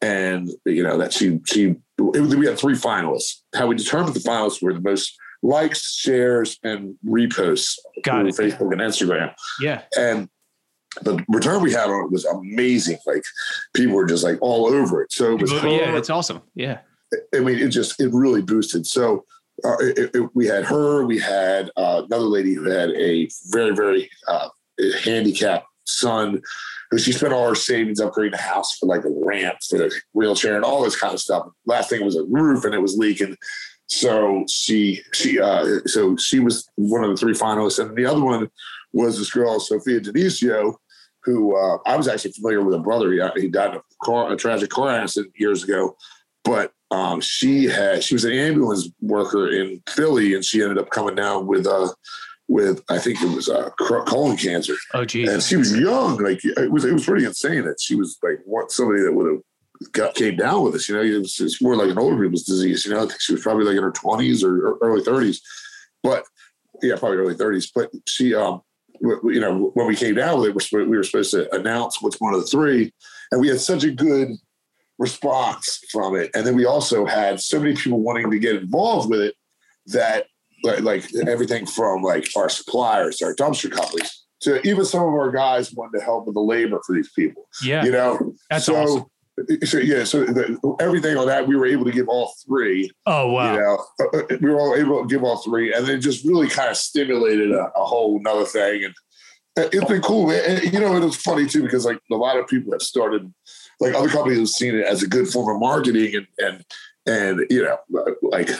[0.00, 3.42] And you know that she she it, we had three finalists.
[3.54, 8.80] How we determined the finalists were the most likes shares and reposts Got Facebook and
[8.80, 9.32] Instagram.
[9.60, 9.82] Yeah.
[9.96, 10.28] And
[11.00, 12.98] the return we had on it was amazing.
[13.06, 13.22] Like
[13.74, 15.12] people were just like all over it.
[15.12, 16.42] So it was yeah, it's awesome.
[16.54, 16.78] Yeah.
[17.34, 18.86] I mean, it just it really boosted.
[18.86, 19.24] So
[19.64, 21.04] uh, it, it, we had her.
[21.04, 24.48] We had uh, another lady who had a very very uh,
[25.02, 26.42] handicapped son.
[26.90, 29.94] Who she spent all her savings upgrading the house for like a ramp for the
[30.12, 31.46] wheelchair and all this kind of stuff.
[31.64, 33.36] Last thing was a roof and it was leaking.
[33.86, 38.22] So she she uh, so she was one of the three finalists, and the other
[38.22, 38.48] one
[38.92, 40.76] was this girl Sophia Denisio,
[41.24, 43.12] who uh, I was actually familiar with a brother.
[43.12, 45.96] He, he died in a, car, a tragic car accident years ago,
[46.44, 50.90] but um, she had she was an ambulance worker in Philly, and she ended up
[50.90, 51.88] coming down with uh
[52.48, 54.74] with I think it was uh, colon cancer.
[54.92, 55.28] Oh, geez.
[55.28, 56.18] And she was young.
[56.18, 59.30] Like it was it was pretty insane that she was like what somebody that would
[59.30, 60.88] have got came down with this.
[60.88, 62.84] You know, it was, it's more like an older people's disease.
[62.84, 65.40] You know, I think she was probably like in her twenties or early thirties,
[66.02, 66.24] but
[66.82, 67.70] yeah, probably early thirties.
[67.74, 68.62] But she um
[69.02, 72.34] you know, when we came down with it, we were supposed to announce what's one
[72.34, 72.92] of the three,
[73.30, 74.28] and we had such a good
[74.98, 76.30] response from it.
[76.34, 79.34] And then we also had so many people wanting to get involved with it
[79.86, 80.26] that,
[80.62, 85.32] like, like everything from like our suppliers, our dumpster companies, to even some of our
[85.32, 87.48] guys wanted to help with the labor for these people.
[87.62, 89.06] Yeah, you know, that's so, awesome.
[89.64, 92.90] So yeah, so the, everything on that we were able to give all three.
[93.06, 93.52] Oh wow!
[93.52, 96.24] You know, uh, uh, we were all able to give all three, and then just
[96.26, 98.84] really kind of stimulated a, a whole another thing.
[98.84, 98.94] And
[99.58, 100.30] uh, it's been cool.
[100.30, 103.32] And, you know, it was funny too because like a lot of people have started,
[103.80, 106.64] like other companies have seen it as a good form of marketing, and and
[107.06, 107.78] and you know,
[108.20, 108.50] like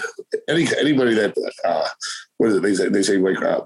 [0.49, 1.35] any anybody that
[1.67, 1.89] uh,
[2.39, 2.63] what is it?
[2.63, 3.61] They say they say like uh,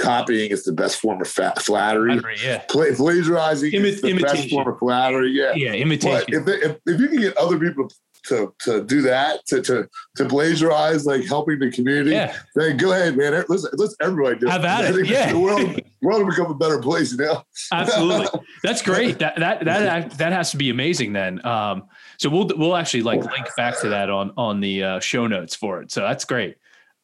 [0.00, 2.18] copying is the best form of fat, flattery.
[2.18, 2.58] flattery yeah.
[2.68, 4.36] Play, plagiarizing Imi- is the imitation.
[4.36, 5.30] best form of flattery.
[5.30, 5.52] Yeah.
[5.54, 5.72] Yeah.
[5.72, 6.24] Imitation.
[6.28, 7.88] But if, they, if, if you can get other people
[8.24, 12.36] to to do that to to to plagiarize like helping the community yeah.
[12.54, 16.22] then go ahead man let's let's everybody do have at it yeah the world, world
[16.22, 17.44] will become a better place now.
[17.72, 21.84] absolutely that's great that that that that has to be amazing then um
[22.18, 25.54] so we'll we'll actually like link back to that on on the uh, show notes
[25.54, 26.56] for it so that's great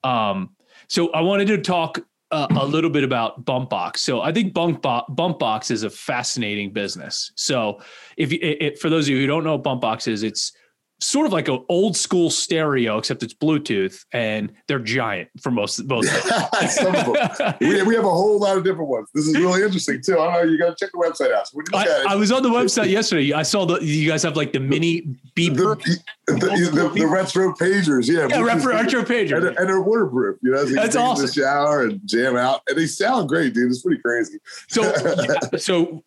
[0.04, 0.50] um
[0.88, 1.98] so i wanted to talk
[2.30, 3.98] uh, a little bit about Bumpboxx.
[3.98, 7.32] So I think Bump Bumpboxx is a fascinating business.
[7.36, 7.80] So
[8.16, 10.52] if it, it, for those of you who don't know what Bumpboxx is, it's
[11.00, 15.86] sort of like an old school stereo, except it's Bluetooth, and they're giant for most
[15.86, 16.06] both.
[16.70, 17.54] Some of them.
[17.60, 19.08] We, we, have a whole lot of different ones.
[19.14, 20.18] This is really interesting too.
[20.18, 21.48] I know you got to check the website out.
[21.48, 23.32] So I, I, was on the website yesterday.
[23.32, 25.02] I saw that you guys have like the mini
[25.36, 25.80] beeper,
[26.26, 28.08] the, the, the, the retro pagers.
[28.08, 30.38] Yeah, yeah retro, retro pagers, and, and, they're waterproof.
[30.42, 31.26] You know, so you that's awesome.
[31.26, 33.70] the shower and jam out, and they sound great, dude.
[33.70, 34.38] It's pretty crazy.
[34.68, 34.82] So,
[35.58, 36.04] so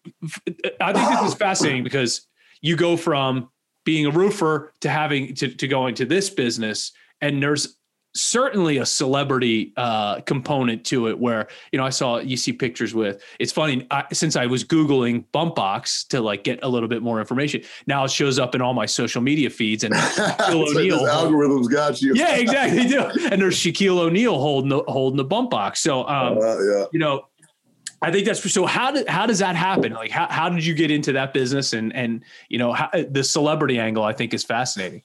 [0.81, 2.27] I think this is fascinating because
[2.61, 3.49] you go from
[3.85, 6.91] being a roofer to having to, to going to this business.
[7.21, 7.75] And there's
[8.15, 12.93] certainly a celebrity uh, component to it where you know i saw you see pictures
[12.93, 17.03] with it's funny I, since i was googling Bumpboxx to like get a little bit
[17.03, 20.99] more information now it shows up in all my social media feeds and Shaquille O'Neal
[21.01, 22.15] algorithms got you.
[22.15, 22.99] Yeah exactly do.
[23.31, 25.77] And there's Shaquille O'Neal holding the holding the Bumpboxx.
[25.77, 26.85] So um, uh, yeah.
[26.91, 27.25] you know
[28.01, 28.65] I think that's so.
[28.65, 29.93] How did how does that happen?
[29.93, 31.73] Like, how, how did you get into that business?
[31.73, 35.03] And and you know, how, the celebrity angle, I think, is fascinating.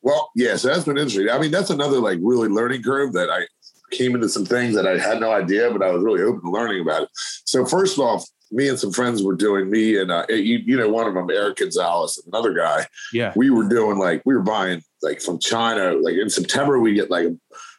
[0.00, 1.28] Well, yeah, so that's been interesting.
[1.30, 3.46] I mean, that's another like really learning curve that I
[3.90, 6.50] came into some things that I had no idea, but I was really open to
[6.50, 7.08] learning about it.
[7.12, 10.88] So first off, me and some friends were doing me and uh, you, you know
[10.88, 12.86] one of them Eric Gonzalez another guy.
[13.12, 15.92] Yeah, we were doing like we were buying like from China.
[15.94, 17.36] Like in September, we get like a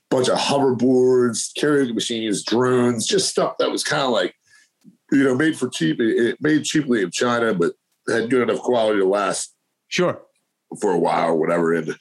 [0.10, 4.36] bunch of hoverboards, karaoke machines, drones, just stuff that was kind of like
[5.14, 7.74] you know, made for cheap, it made cheaply in China, but
[8.10, 9.54] had good enough quality to last.
[9.88, 10.22] Sure.
[10.82, 11.96] For a while, or whatever, and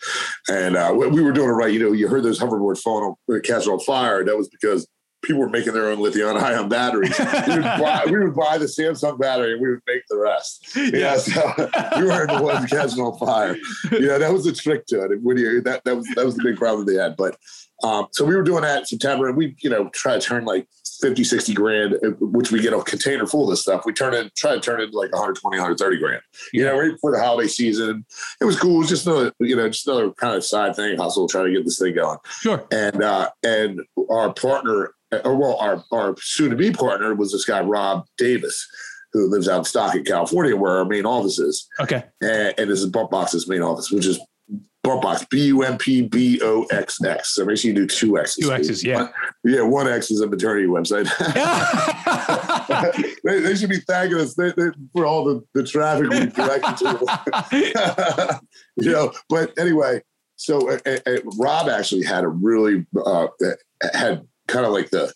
[0.48, 1.70] and uh, we were doing it right.
[1.70, 4.24] You know, you heard those hoverboards falling on, catching on fire.
[4.24, 4.88] That was because
[5.22, 7.18] people were making their own lithium ion batteries.
[7.18, 10.74] we, would buy, we would buy the Samsung battery and we would make the rest.
[10.74, 11.52] Yeah, so
[11.96, 13.56] we weren't the ones catching on fire.
[13.92, 15.22] Yeah, that was the trick to it.
[15.22, 17.16] When you, that that was that was the big problem they had.
[17.16, 17.36] But
[17.82, 20.44] um, so we were doing that in September, and we you know try to turn
[20.44, 20.66] like
[21.02, 23.84] 50, 60 grand, uh, which we get a container full of this stuff.
[23.84, 26.22] We turn it, try to turn it into like 120, 130 grand.
[26.52, 28.06] You know, right before the holiday season.
[28.40, 28.76] It was cool.
[28.76, 31.52] It was just another, you know, just another kind of side thing, hustle, trying to
[31.52, 32.18] get this thing going.
[32.40, 32.64] Sure.
[32.70, 37.32] And uh, and our partner, uh, or well, our our soon to be partner was
[37.32, 38.66] this guy Rob Davis
[39.12, 41.68] who lives out in Stockton, California, where our main office is.
[41.80, 42.02] Okay.
[42.22, 44.18] And, and this is Bumpboxx's main office, which is
[44.84, 47.34] Bumpboxx, B U M P B O X X.
[47.34, 48.44] So make sure you do two X's.
[48.44, 49.02] Two X's, yeah.
[49.02, 49.12] One,
[49.44, 51.08] yeah, one X is a maternity website.
[53.24, 56.76] they, they, should be thanking us they, they, for all the, the traffic we directed
[56.78, 58.40] to
[58.76, 60.02] you know, but anyway,
[60.34, 60.98] so uh, uh,
[61.38, 63.28] Rob actually had a really, uh,
[63.92, 65.12] had kind of like the,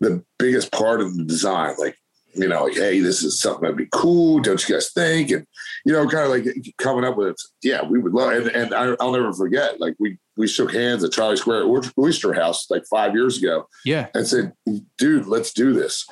[0.00, 1.74] the biggest part of the design.
[1.78, 1.96] Like
[2.36, 4.40] you know, like, hey, this is something that'd be cool.
[4.40, 5.30] Don't you guys think?
[5.30, 5.46] And
[5.84, 8.32] you know, kind of like coming up with, yeah, we would love.
[8.32, 11.66] And, and I, will never forget, like we we shook hands at Charlie Square
[11.98, 13.66] Oyster House like five years ago.
[13.84, 14.52] Yeah, and said,
[14.98, 16.06] dude, let's do this.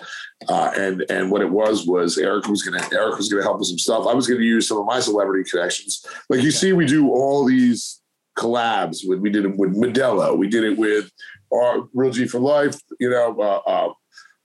[0.48, 3.68] Uh, and and what it was was Eric was gonna Eric was gonna help with
[3.68, 4.06] some stuff.
[4.06, 6.04] I was gonna use some of my celebrity connections.
[6.28, 8.00] Like you see, we do all these
[8.38, 8.98] collabs.
[9.04, 10.36] With we did it with Modelo.
[10.36, 11.10] We did it with
[11.52, 12.78] our Real G for Life.
[12.98, 13.38] You know.
[13.38, 13.92] Uh, uh,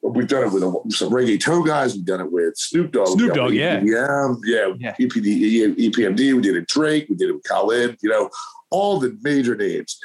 [0.01, 1.93] We've done it with some reggaeton guys.
[1.93, 3.09] We've done it with Snoop Dogg.
[3.09, 3.81] Snoop Dogg, yeah.
[3.83, 4.73] Yeah, yeah.
[4.79, 4.95] yeah.
[4.99, 6.35] EPD, EPMD.
[6.35, 7.07] We did it Drake.
[7.09, 7.97] We did it with Khalid.
[8.01, 8.29] You know,
[8.69, 9.99] all the major names.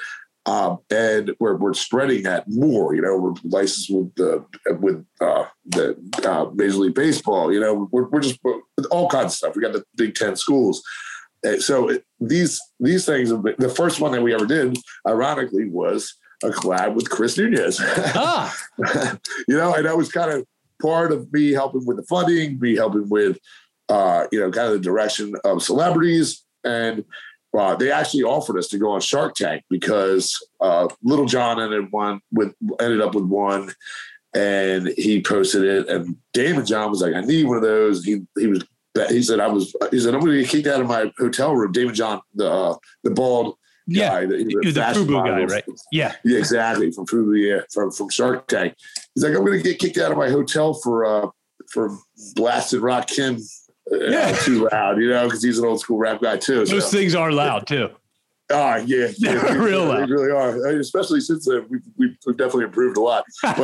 [0.47, 2.95] Um, and we're, we're spreading that more.
[2.95, 4.45] You know, we're licensed with the
[4.79, 5.97] with uh, the
[6.29, 7.53] uh, Major League Baseball.
[7.53, 9.57] You know, we're, we're just we're, all kinds of stuff.
[9.57, 10.83] We got the Big Ten schools.
[11.61, 13.31] so these these things.
[13.31, 14.77] The first one that we ever did,
[15.09, 16.15] ironically, was
[16.45, 17.81] a collab with Chris Nunez.
[17.81, 18.55] Ah.
[19.49, 20.47] you know, and that was kind of
[20.81, 23.39] part of me helping with the funding, me helping with,
[23.89, 26.45] uh, you know, kind of the direction of celebrities.
[26.65, 27.05] And
[27.57, 31.91] uh, they actually offered us to go on Shark Tank because uh, Lil Jon ended
[31.91, 33.73] one with ended up with one,
[34.35, 35.89] and he posted it.
[35.89, 38.65] And Daymond John was like, "I need one of those." He he was
[39.09, 41.55] he said I was he said I'm going to get kicked out of my hotel
[41.55, 41.73] room.
[41.73, 45.64] Daymond John, the uh, the bald yeah, the, the, the Fubu guy, right?
[45.93, 48.74] Yeah, yeah, exactly from Fubu, yeah, from from Shark Tank.
[49.14, 51.28] He's like, I'm going to get kicked out of my hotel for uh
[51.70, 51.97] for
[52.35, 53.43] blasted Rakim.
[53.93, 56.64] Uh, yeah, too loud, you know, because he's an old school rap guy too.
[56.64, 56.97] Those so.
[56.97, 57.91] things are loud too.
[58.51, 60.09] Ah, yeah, yeah, real loud.
[60.09, 63.24] They really are, especially since uh, we've, we've definitely improved a lot.
[63.43, 63.61] But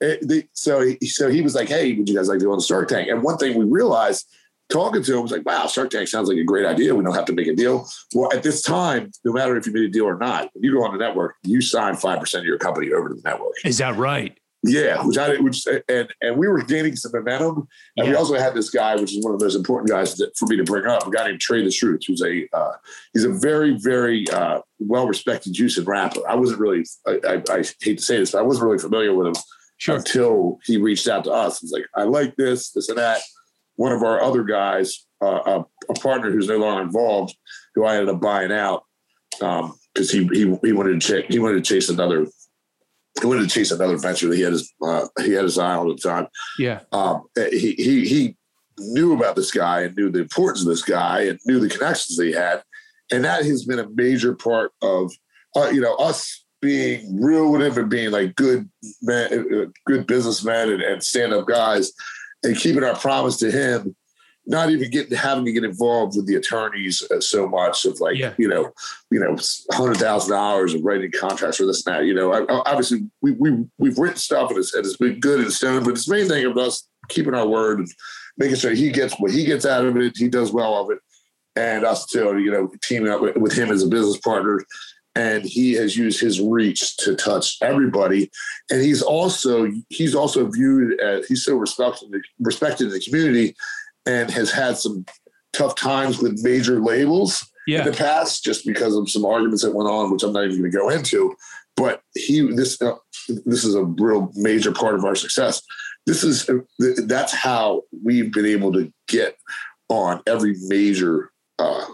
[0.00, 2.60] uh, so he, so he was like, "Hey, would you guys like to go on
[2.60, 4.26] Shark Tank?" And one thing we realized
[4.70, 6.94] talking to him was like, wow, Shark Tank sounds like a great idea.
[6.94, 7.88] We don't have to make a deal.
[8.14, 10.72] Well, at this time, no matter if you made a deal or not, when you
[10.74, 13.54] go on the network, you sign 5% of your company over to the network.
[13.64, 14.36] Is that right?
[14.62, 17.66] Yeah, which I which and and we were gaining some momentum,
[17.96, 18.10] and yeah.
[18.10, 20.44] we also had this guy, which is one of the most important guys that, for
[20.48, 22.72] me to bring up, a guy named Trae tha Truth, who's a uh,
[23.14, 26.20] he's a very very uh, well respected Houston rapper.
[26.28, 29.14] I wasn't really I, I, I, hate to say this, but I wasn't really familiar
[29.14, 29.42] with him
[29.78, 29.96] sure.
[29.96, 31.60] until he reached out to us.
[31.60, 33.22] He's like, I like this, this and that
[33.80, 37.34] one of our other guys, uh, a, a, partner who's no longer involved,
[37.74, 38.84] who I ended up buying out
[39.30, 42.26] because um, he, he he wanted to ch- he wanted to chase another
[43.18, 45.76] he wanted to chase another venture that he had his uh, he had his eye
[45.76, 46.26] on at the time.
[46.58, 48.36] Yeah, um, he he he
[48.78, 52.18] knew about this guy and knew the importance of this guy and knew the connections
[52.18, 52.62] that he had,
[53.10, 55.10] and that has been a major part of
[55.56, 58.68] uh, you know us being real with him and being like good
[59.00, 61.94] men, uh, good businessmen and, and stand up guys
[62.42, 63.94] and keeping our promise to him,
[64.46, 68.16] not even getting having to get involved with the attorneys uh, so much of like
[68.16, 68.32] yeah.
[68.38, 68.72] you know,
[69.10, 69.36] you know,
[69.72, 72.04] hundred thousand dollars of writing contracts for this and that.
[72.06, 75.40] You know, I, obviously we we we've written stuff and it's, and it's been good
[75.40, 77.88] and stone, but it's the main thing of us keeping our word and
[78.38, 80.98] making sure he gets what he gets out of it, he does well of it,
[81.56, 82.38] and us too.
[82.38, 84.64] You know, teaming up with, with him as a business partner
[85.14, 88.30] and he has used his reach to touch everybody.
[88.70, 93.54] And he's also he's also viewed as he's so respected respected in the community
[94.06, 95.04] and has had some
[95.52, 97.80] tough times with major labels yeah.
[97.80, 100.60] in the past just because of some arguments that went on which i'm not even
[100.60, 101.34] going to go into.
[101.76, 102.96] But he this uh,
[103.46, 105.62] this is a real major part of our success.
[106.06, 106.48] This is
[107.06, 109.36] that's how we've been able to get
[109.88, 111.86] on every major uh,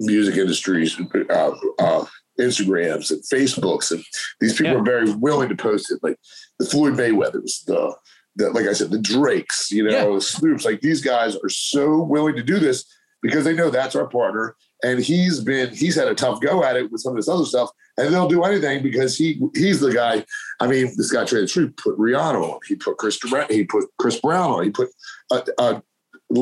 [0.00, 1.00] music industries
[1.30, 2.04] uh, uh,
[2.40, 4.04] Instagrams and Facebooks, and
[4.40, 4.78] these people yeah.
[4.78, 6.00] are very willing to post it.
[6.02, 6.18] Like
[6.58, 7.94] the Floyd Mayweathers, the,
[8.36, 10.04] the like I said, the Drakes, you know, yeah.
[10.04, 10.64] the Snoops.
[10.64, 12.84] Like these guys are so willing to do this
[13.22, 16.76] because they know that's our partner, and he's been he's had a tough go at
[16.76, 19.92] it with some of this other stuff, and they'll do anything because he he's the
[19.92, 20.24] guy.
[20.60, 23.18] I mean, this guy Trae tha Truth put Rihanna on, he put Chris
[23.50, 24.90] he put Chris Brown on, he put
[25.32, 25.82] a, a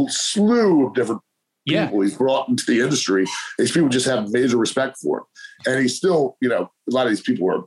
[0.09, 1.21] slew of different
[1.65, 1.87] yeah.
[1.87, 3.27] people he's brought into the industry.
[3.59, 5.25] These people just have major respect for him.
[5.67, 7.65] And he's still, you know, a lot of these people are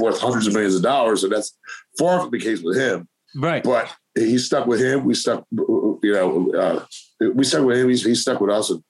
[0.00, 1.56] worth hundreds of millions of dollars, and that's
[1.98, 3.08] far from the case with him.
[3.36, 3.62] Right.
[3.62, 5.04] But he stuck with him.
[5.04, 6.84] We stuck, you know, uh,
[7.34, 7.88] we stuck with him.
[7.88, 8.70] He's, he's stuck with us.
[8.70, 8.82] And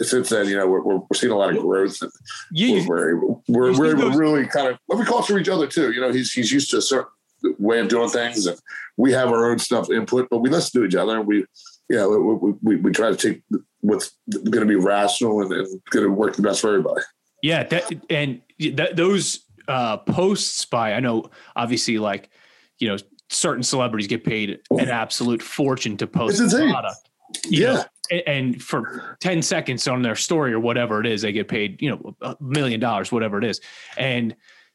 [0.00, 2.00] since then, you know, we're, we're, we're seeing a lot of growth.
[2.02, 2.12] And
[2.52, 5.92] yeah, we're, we're, we're, we're really kind of, let me culture each other too.
[5.92, 7.10] You know, he's, he's used to a certain
[7.58, 8.58] way of doing things and
[8.96, 11.46] we have our own stuff input, but we listen to each other and we,
[11.88, 13.42] you know, we, we, we try to take
[13.80, 17.02] what's going to be rational and, and going to work the best for everybody.
[17.42, 22.30] Yeah, that, and that, those uh, posts by I know obviously like
[22.78, 22.96] you know
[23.30, 27.08] certain celebrities get paid an absolute fortune to post a product.
[27.48, 27.72] yeah.
[27.72, 31.48] Know, and, and for 10 seconds on their story or whatever it is, they get
[31.48, 33.60] paid, you know, a million dollars, whatever it is.
[33.98, 34.34] And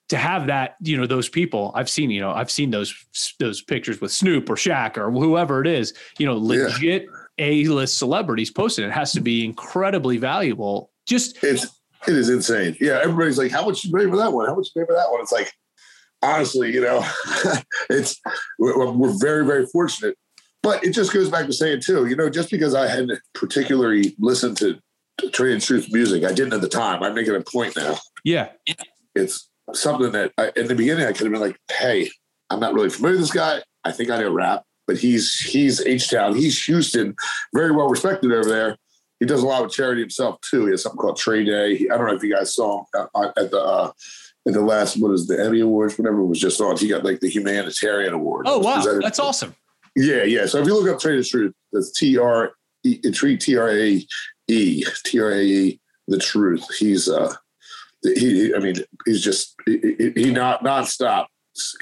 [0.10, 2.94] to have that, you know, those people I've seen, you know, I've seen those
[3.40, 7.46] those pictures with Snoop or Shaq or whoever it is, you know, legit yeah.
[7.46, 8.86] A-list celebrities posted.
[8.86, 10.92] It has to be incredibly valuable.
[11.08, 11.66] Just it's
[12.08, 12.76] it is insane.
[12.80, 14.48] Yeah, everybody's like, "How much you pay for that one?
[14.48, 15.52] How much you pay for that one?" It's like,
[16.22, 17.06] honestly, you know,
[17.90, 18.20] it's
[18.60, 20.18] we're, we're very very fortunate.
[20.62, 24.16] But it just goes back to saying too, you know, just because I hadn't particularly
[24.18, 24.80] listened to,
[25.22, 27.04] and Truth music, I didn't at the time.
[27.04, 27.98] I'm making a point now.
[28.24, 28.50] Yeah,
[29.14, 32.10] it's something that I, in the beginning I could have been like, "Hey,
[32.50, 33.62] I'm not really familiar with this guy.
[33.84, 37.16] I think I know rap, but he's he's H Town, he's Houston,
[37.54, 38.78] very well respected over there.
[39.24, 40.66] He does a lot with charity himself too.
[40.66, 41.78] He has something called Trae Day.
[41.78, 43.92] He, I don't know if you guys saw him uh, at the uh,
[44.46, 46.76] at the last what is the Emmy Awards, whatever it was just on.
[46.76, 48.48] He got like the humanitarian award.
[48.50, 49.56] Oh wow, that that's awesome.
[49.96, 50.46] Yeah, yeah.
[50.46, 52.52] So if you look up Trae tha Truth, that's T R
[52.84, 54.06] E T R A
[54.50, 56.68] E T R A E the truth.
[56.78, 57.34] He's uh
[58.04, 61.28] he, I mean, he's just he, he not nonstop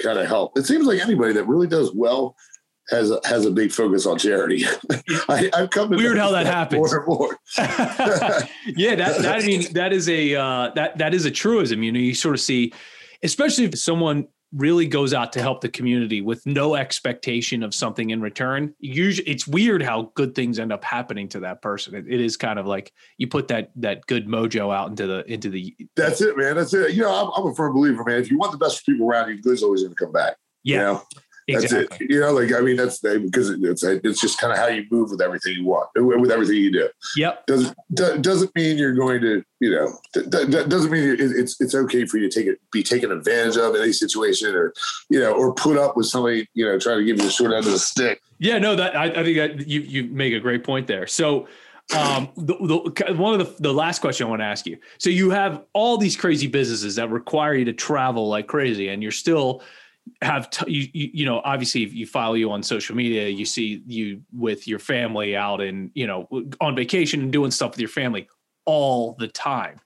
[0.00, 0.56] kind of help.
[0.56, 2.36] It seems like anybody that really does well
[2.90, 4.64] has a, has a big focus on charity.
[5.28, 7.38] I, have come to weird how that happens more and more.
[8.76, 11.82] yeah, that, that I mean that is a uh, that that is a truism.
[11.82, 12.72] You know, you sort of see,
[13.22, 18.10] especially if someone really goes out to help the community with no expectation of something
[18.10, 18.74] in return.
[18.80, 21.94] Usually, it's weird how good things end up happening to that person.
[21.94, 25.32] it, it is kind of like you put that that good mojo out into the
[25.32, 25.74] into the.
[25.96, 26.56] That's it, man.
[26.56, 26.94] That's it.
[26.94, 28.18] You know, I'm, I'm a firm believer, man.
[28.18, 30.36] If you want the best for people around you, good's always going to come back.
[30.64, 30.76] Yeah.
[30.76, 31.02] You know?
[31.48, 32.06] That's exactly.
[32.06, 32.12] it.
[32.12, 35.10] You know, like I mean, that's because it's it's just kind of how you move
[35.10, 36.88] with everything you want, with everything you do.
[37.16, 37.46] Yep.
[37.46, 42.18] Doesn't doesn't mean you're going to, you know, that doesn't mean it's it's okay for
[42.18, 44.72] you to take it, be taken advantage of in any situation, or
[45.10, 47.52] you know, or put up with somebody, you know, trying to give you the short
[47.52, 48.22] end of the stick.
[48.38, 51.06] Yeah, no, that I, I think that you you make a great point there.
[51.06, 51.48] So.
[51.98, 54.78] Um, the, the, one of the, the last question I want to ask you.
[54.98, 59.02] So you have all these crazy businesses that require you to travel like crazy, and
[59.02, 59.62] you're still
[60.20, 63.44] have t- you, you, you know obviously if you follow you on social media you
[63.44, 66.28] see you with your family out and you know
[66.60, 68.28] on vacation and doing stuff with your family
[68.64, 69.80] all the time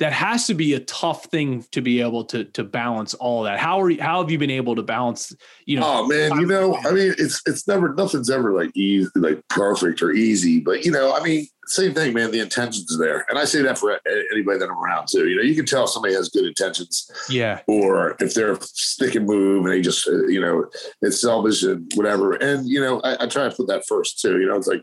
[0.00, 3.58] that has to be a tough thing to be able to to balance all that.
[3.58, 5.32] How are you, how have you been able to balance?
[5.66, 9.10] You know, oh man, you know, I mean, it's it's never nothing's ever like easy,
[9.14, 12.30] like perfect or easy, but you know, I mean, same thing, man.
[12.30, 14.00] The intentions there, and I say that for
[14.32, 15.28] anybody that I'm around too.
[15.28, 19.26] You know, you can tell somebody has good intentions, yeah, or if they're stick and
[19.26, 20.64] move and they just, uh, you know,
[21.02, 22.32] it's selfish and whatever.
[22.32, 24.40] And you know, I, I try to put that first too.
[24.40, 24.82] You know, it's like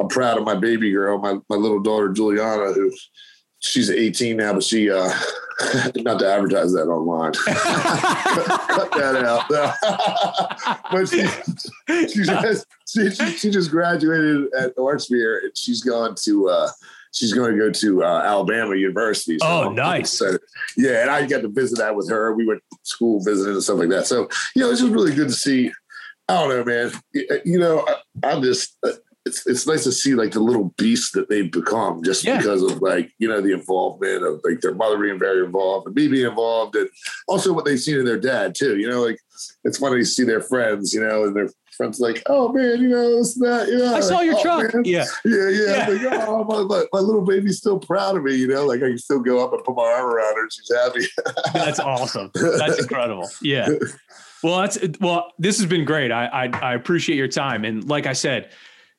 [0.00, 2.90] I'm proud of my baby girl, my my little daughter Juliana, who
[3.66, 5.10] she's 18 now, but she uh
[5.96, 7.32] not to advertise that online.
[7.32, 9.48] cut, that out.
[10.90, 11.26] but she
[12.08, 16.68] she just she, she, just graduated at Archmere and she's gone to uh
[17.16, 19.38] she's going to go to uh, Alabama University.
[19.38, 20.12] So oh, nice.
[20.12, 20.36] So,
[20.76, 22.34] yeah, and I got to visit that with her.
[22.34, 24.06] We went to school visiting and stuff like that.
[24.06, 25.72] So, you know, it's just really good to see.
[26.28, 26.92] I don't know, man.
[27.44, 27.86] You know,
[28.22, 28.90] I, am just uh,
[29.26, 32.38] it's it's nice to see like the little beast that they've become just yeah.
[32.38, 35.96] because of like you know the involvement of like their mother being very involved and
[35.96, 36.88] me being involved and
[37.26, 38.78] also what they've seen in their dad too.
[38.78, 39.18] You know, like
[39.64, 42.88] it's funny to see their friends, you know, and their friends like, oh man, you
[42.88, 43.94] know, it's that, yeah.
[43.94, 44.74] I saw your oh, truck.
[44.74, 44.84] Man.
[44.84, 45.04] Yeah.
[45.24, 45.90] Yeah, yeah.
[45.90, 46.08] yeah.
[46.08, 48.88] Like, oh, my, my, my, little baby's still proud of me, you know, like I
[48.88, 51.06] can still go up and put my arm around her and she's happy.
[51.52, 52.30] That's awesome.
[52.34, 53.28] That's incredible.
[53.42, 53.68] Yeah.
[54.42, 56.12] Well, that's well, this has been great.
[56.12, 57.64] I, I I appreciate your time.
[57.64, 58.50] And like I said,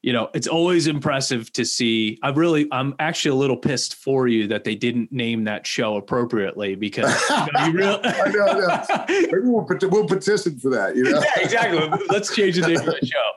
[0.07, 2.17] you know, it's always impressive to see.
[2.23, 5.97] I'm really, I'm actually a little pissed for you that they didn't name that show
[5.97, 7.99] appropriately because you, know, you really.
[8.05, 9.27] I know, I know.
[9.33, 10.95] We'll, we'll petition for that.
[10.95, 11.21] You know?
[11.35, 12.05] Yeah, exactly.
[12.07, 13.31] Let's change the name of the show.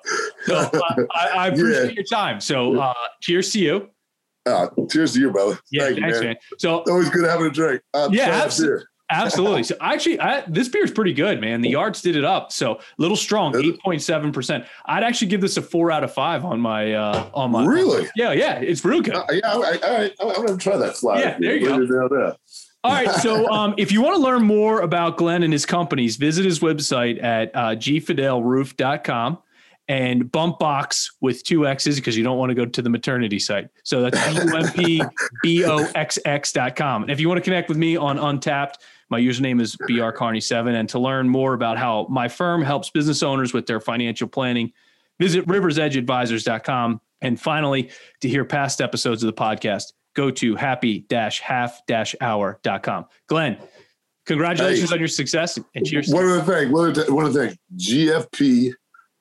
[0.44, 1.90] So uh, I, I, appreciate yeah.
[1.90, 2.40] your time.
[2.40, 3.90] So uh, cheers to you.
[4.46, 5.58] Uh, cheers to you, brother.
[5.72, 6.28] Yeah, Thank thanks, you, man.
[6.28, 6.36] man.
[6.58, 7.82] So always good having a drink.
[7.92, 8.84] Uh, yeah, absolutely.
[9.10, 9.62] Absolutely.
[9.64, 11.60] So actually, I, this beer is pretty good, man.
[11.60, 14.64] The yards did it up, so a little strong, eight point seven percent.
[14.86, 17.64] I'd actually give this a four out of five on my uh on my.
[17.64, 18.08] Really?
[18.14, 19.14] Yeah, yeah, it's real good.
[19.14, 20.14] Uh, yeah, all right, all right.
[20.20, 21.20] I'm gonna try that slide.
[21.20, 22.36] Yeah, there you go.
[22.82, 23.10] All right.
[23.16, 26.60] So um, if you want to learn more about Glenn and his companies, visit his
[26.60, 29.38] website at uh, gfedaleroof.com
[29.90, 33.68] and Bumpboxx with two X's because you don't want to go to the maternity site.
[33.82, 34.34] So that's
[34.76, 37.02] B-U-M-P-B-O-X-X.com.
[37.02, 38.74] And if you want to connect with me on Untappd,
[39.10, 40.74] my username is brcarney7.
[40.74, 44.72] And to learn more about how my firm helps business owners with their financial planning,
[45.18, 47.00] visit riversedgeadvisors.com.
[47.20, 47.90] And finally,
[48.20, 53.06] to hear past episodes of the podcast, go to happy-half-hour.com.
[53.26, 53.58] Glenn,
[54.26, 56.08] congratulations hey, on your success and cheers.
[56.08, 58.72] One other thing, one other, one other thing, GFP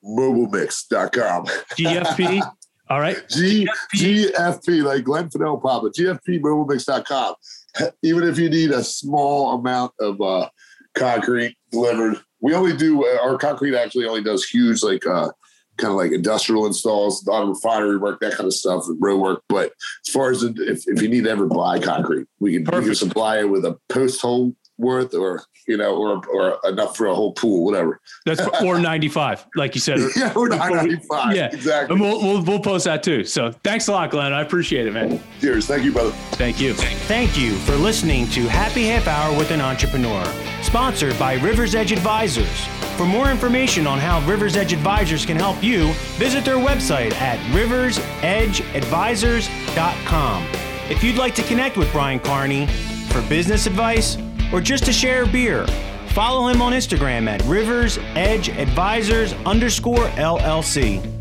[0.04, 1.46] mobilemix.com.
[1.46, 2.42] GFP.
[2.88, 3.18] All right.
[3.28, 7.34] G, GFP, like Glenn Fedale Papa, GFP mobilemix.com
[8.02, 10.48] even if you need a small amount of uh,
[10.94, 12.20] concrete delivered.
[12.40, 15.30] We only do uh, our concrete actually only does huge like uh
[15.76, 19.16] kind of like industrial installs, a lot of refinery work, that kind of stuff, road
[19.16, 19.42] work.
[19.48, 19.72] But
[20.06, 22.94] as far as if, if you need to ever buy concrete, we can, we can
[22.94, 27.14] supply it with a post hole worth or you know or or enough for a
[27.14, 28.00] whole pool whatever.
[28.26, 30.00] That's or 95 like you said.
[30.16, 31.50] Yeah or 95 yeah.
[31.52, 31.94] exactly.
[31.94, 33.24] And we'll, we'll, we'll post that too.
[33.24, 34.32] So thanks a lot glenn.
[34.32, 35.20] I appreciate it man.
[35.40, 35.66] Cheers.
[35.66, 36.12] Thank you brother.
[36.32, 36.74] Thank you.
[36.74, 40.24] Thank you for listening to happy half hour with an entrepreneur
[40.62, 42.66] sponsored by rivers edge advisors.
[42.96, 47.38] For more information on how rivers edge advisors can help you visit their website at
[47.54, 50.46] riversedgeadvisors.com
[50.90, 52.66] if you'd like to connect with brian carney
[53.10, 54.16] for business advice
[54.52, 55.66] or just to share a beer.
[56.08, 61.19] Follow him on Instagram at Rivers Edge Advisors underscore LLC.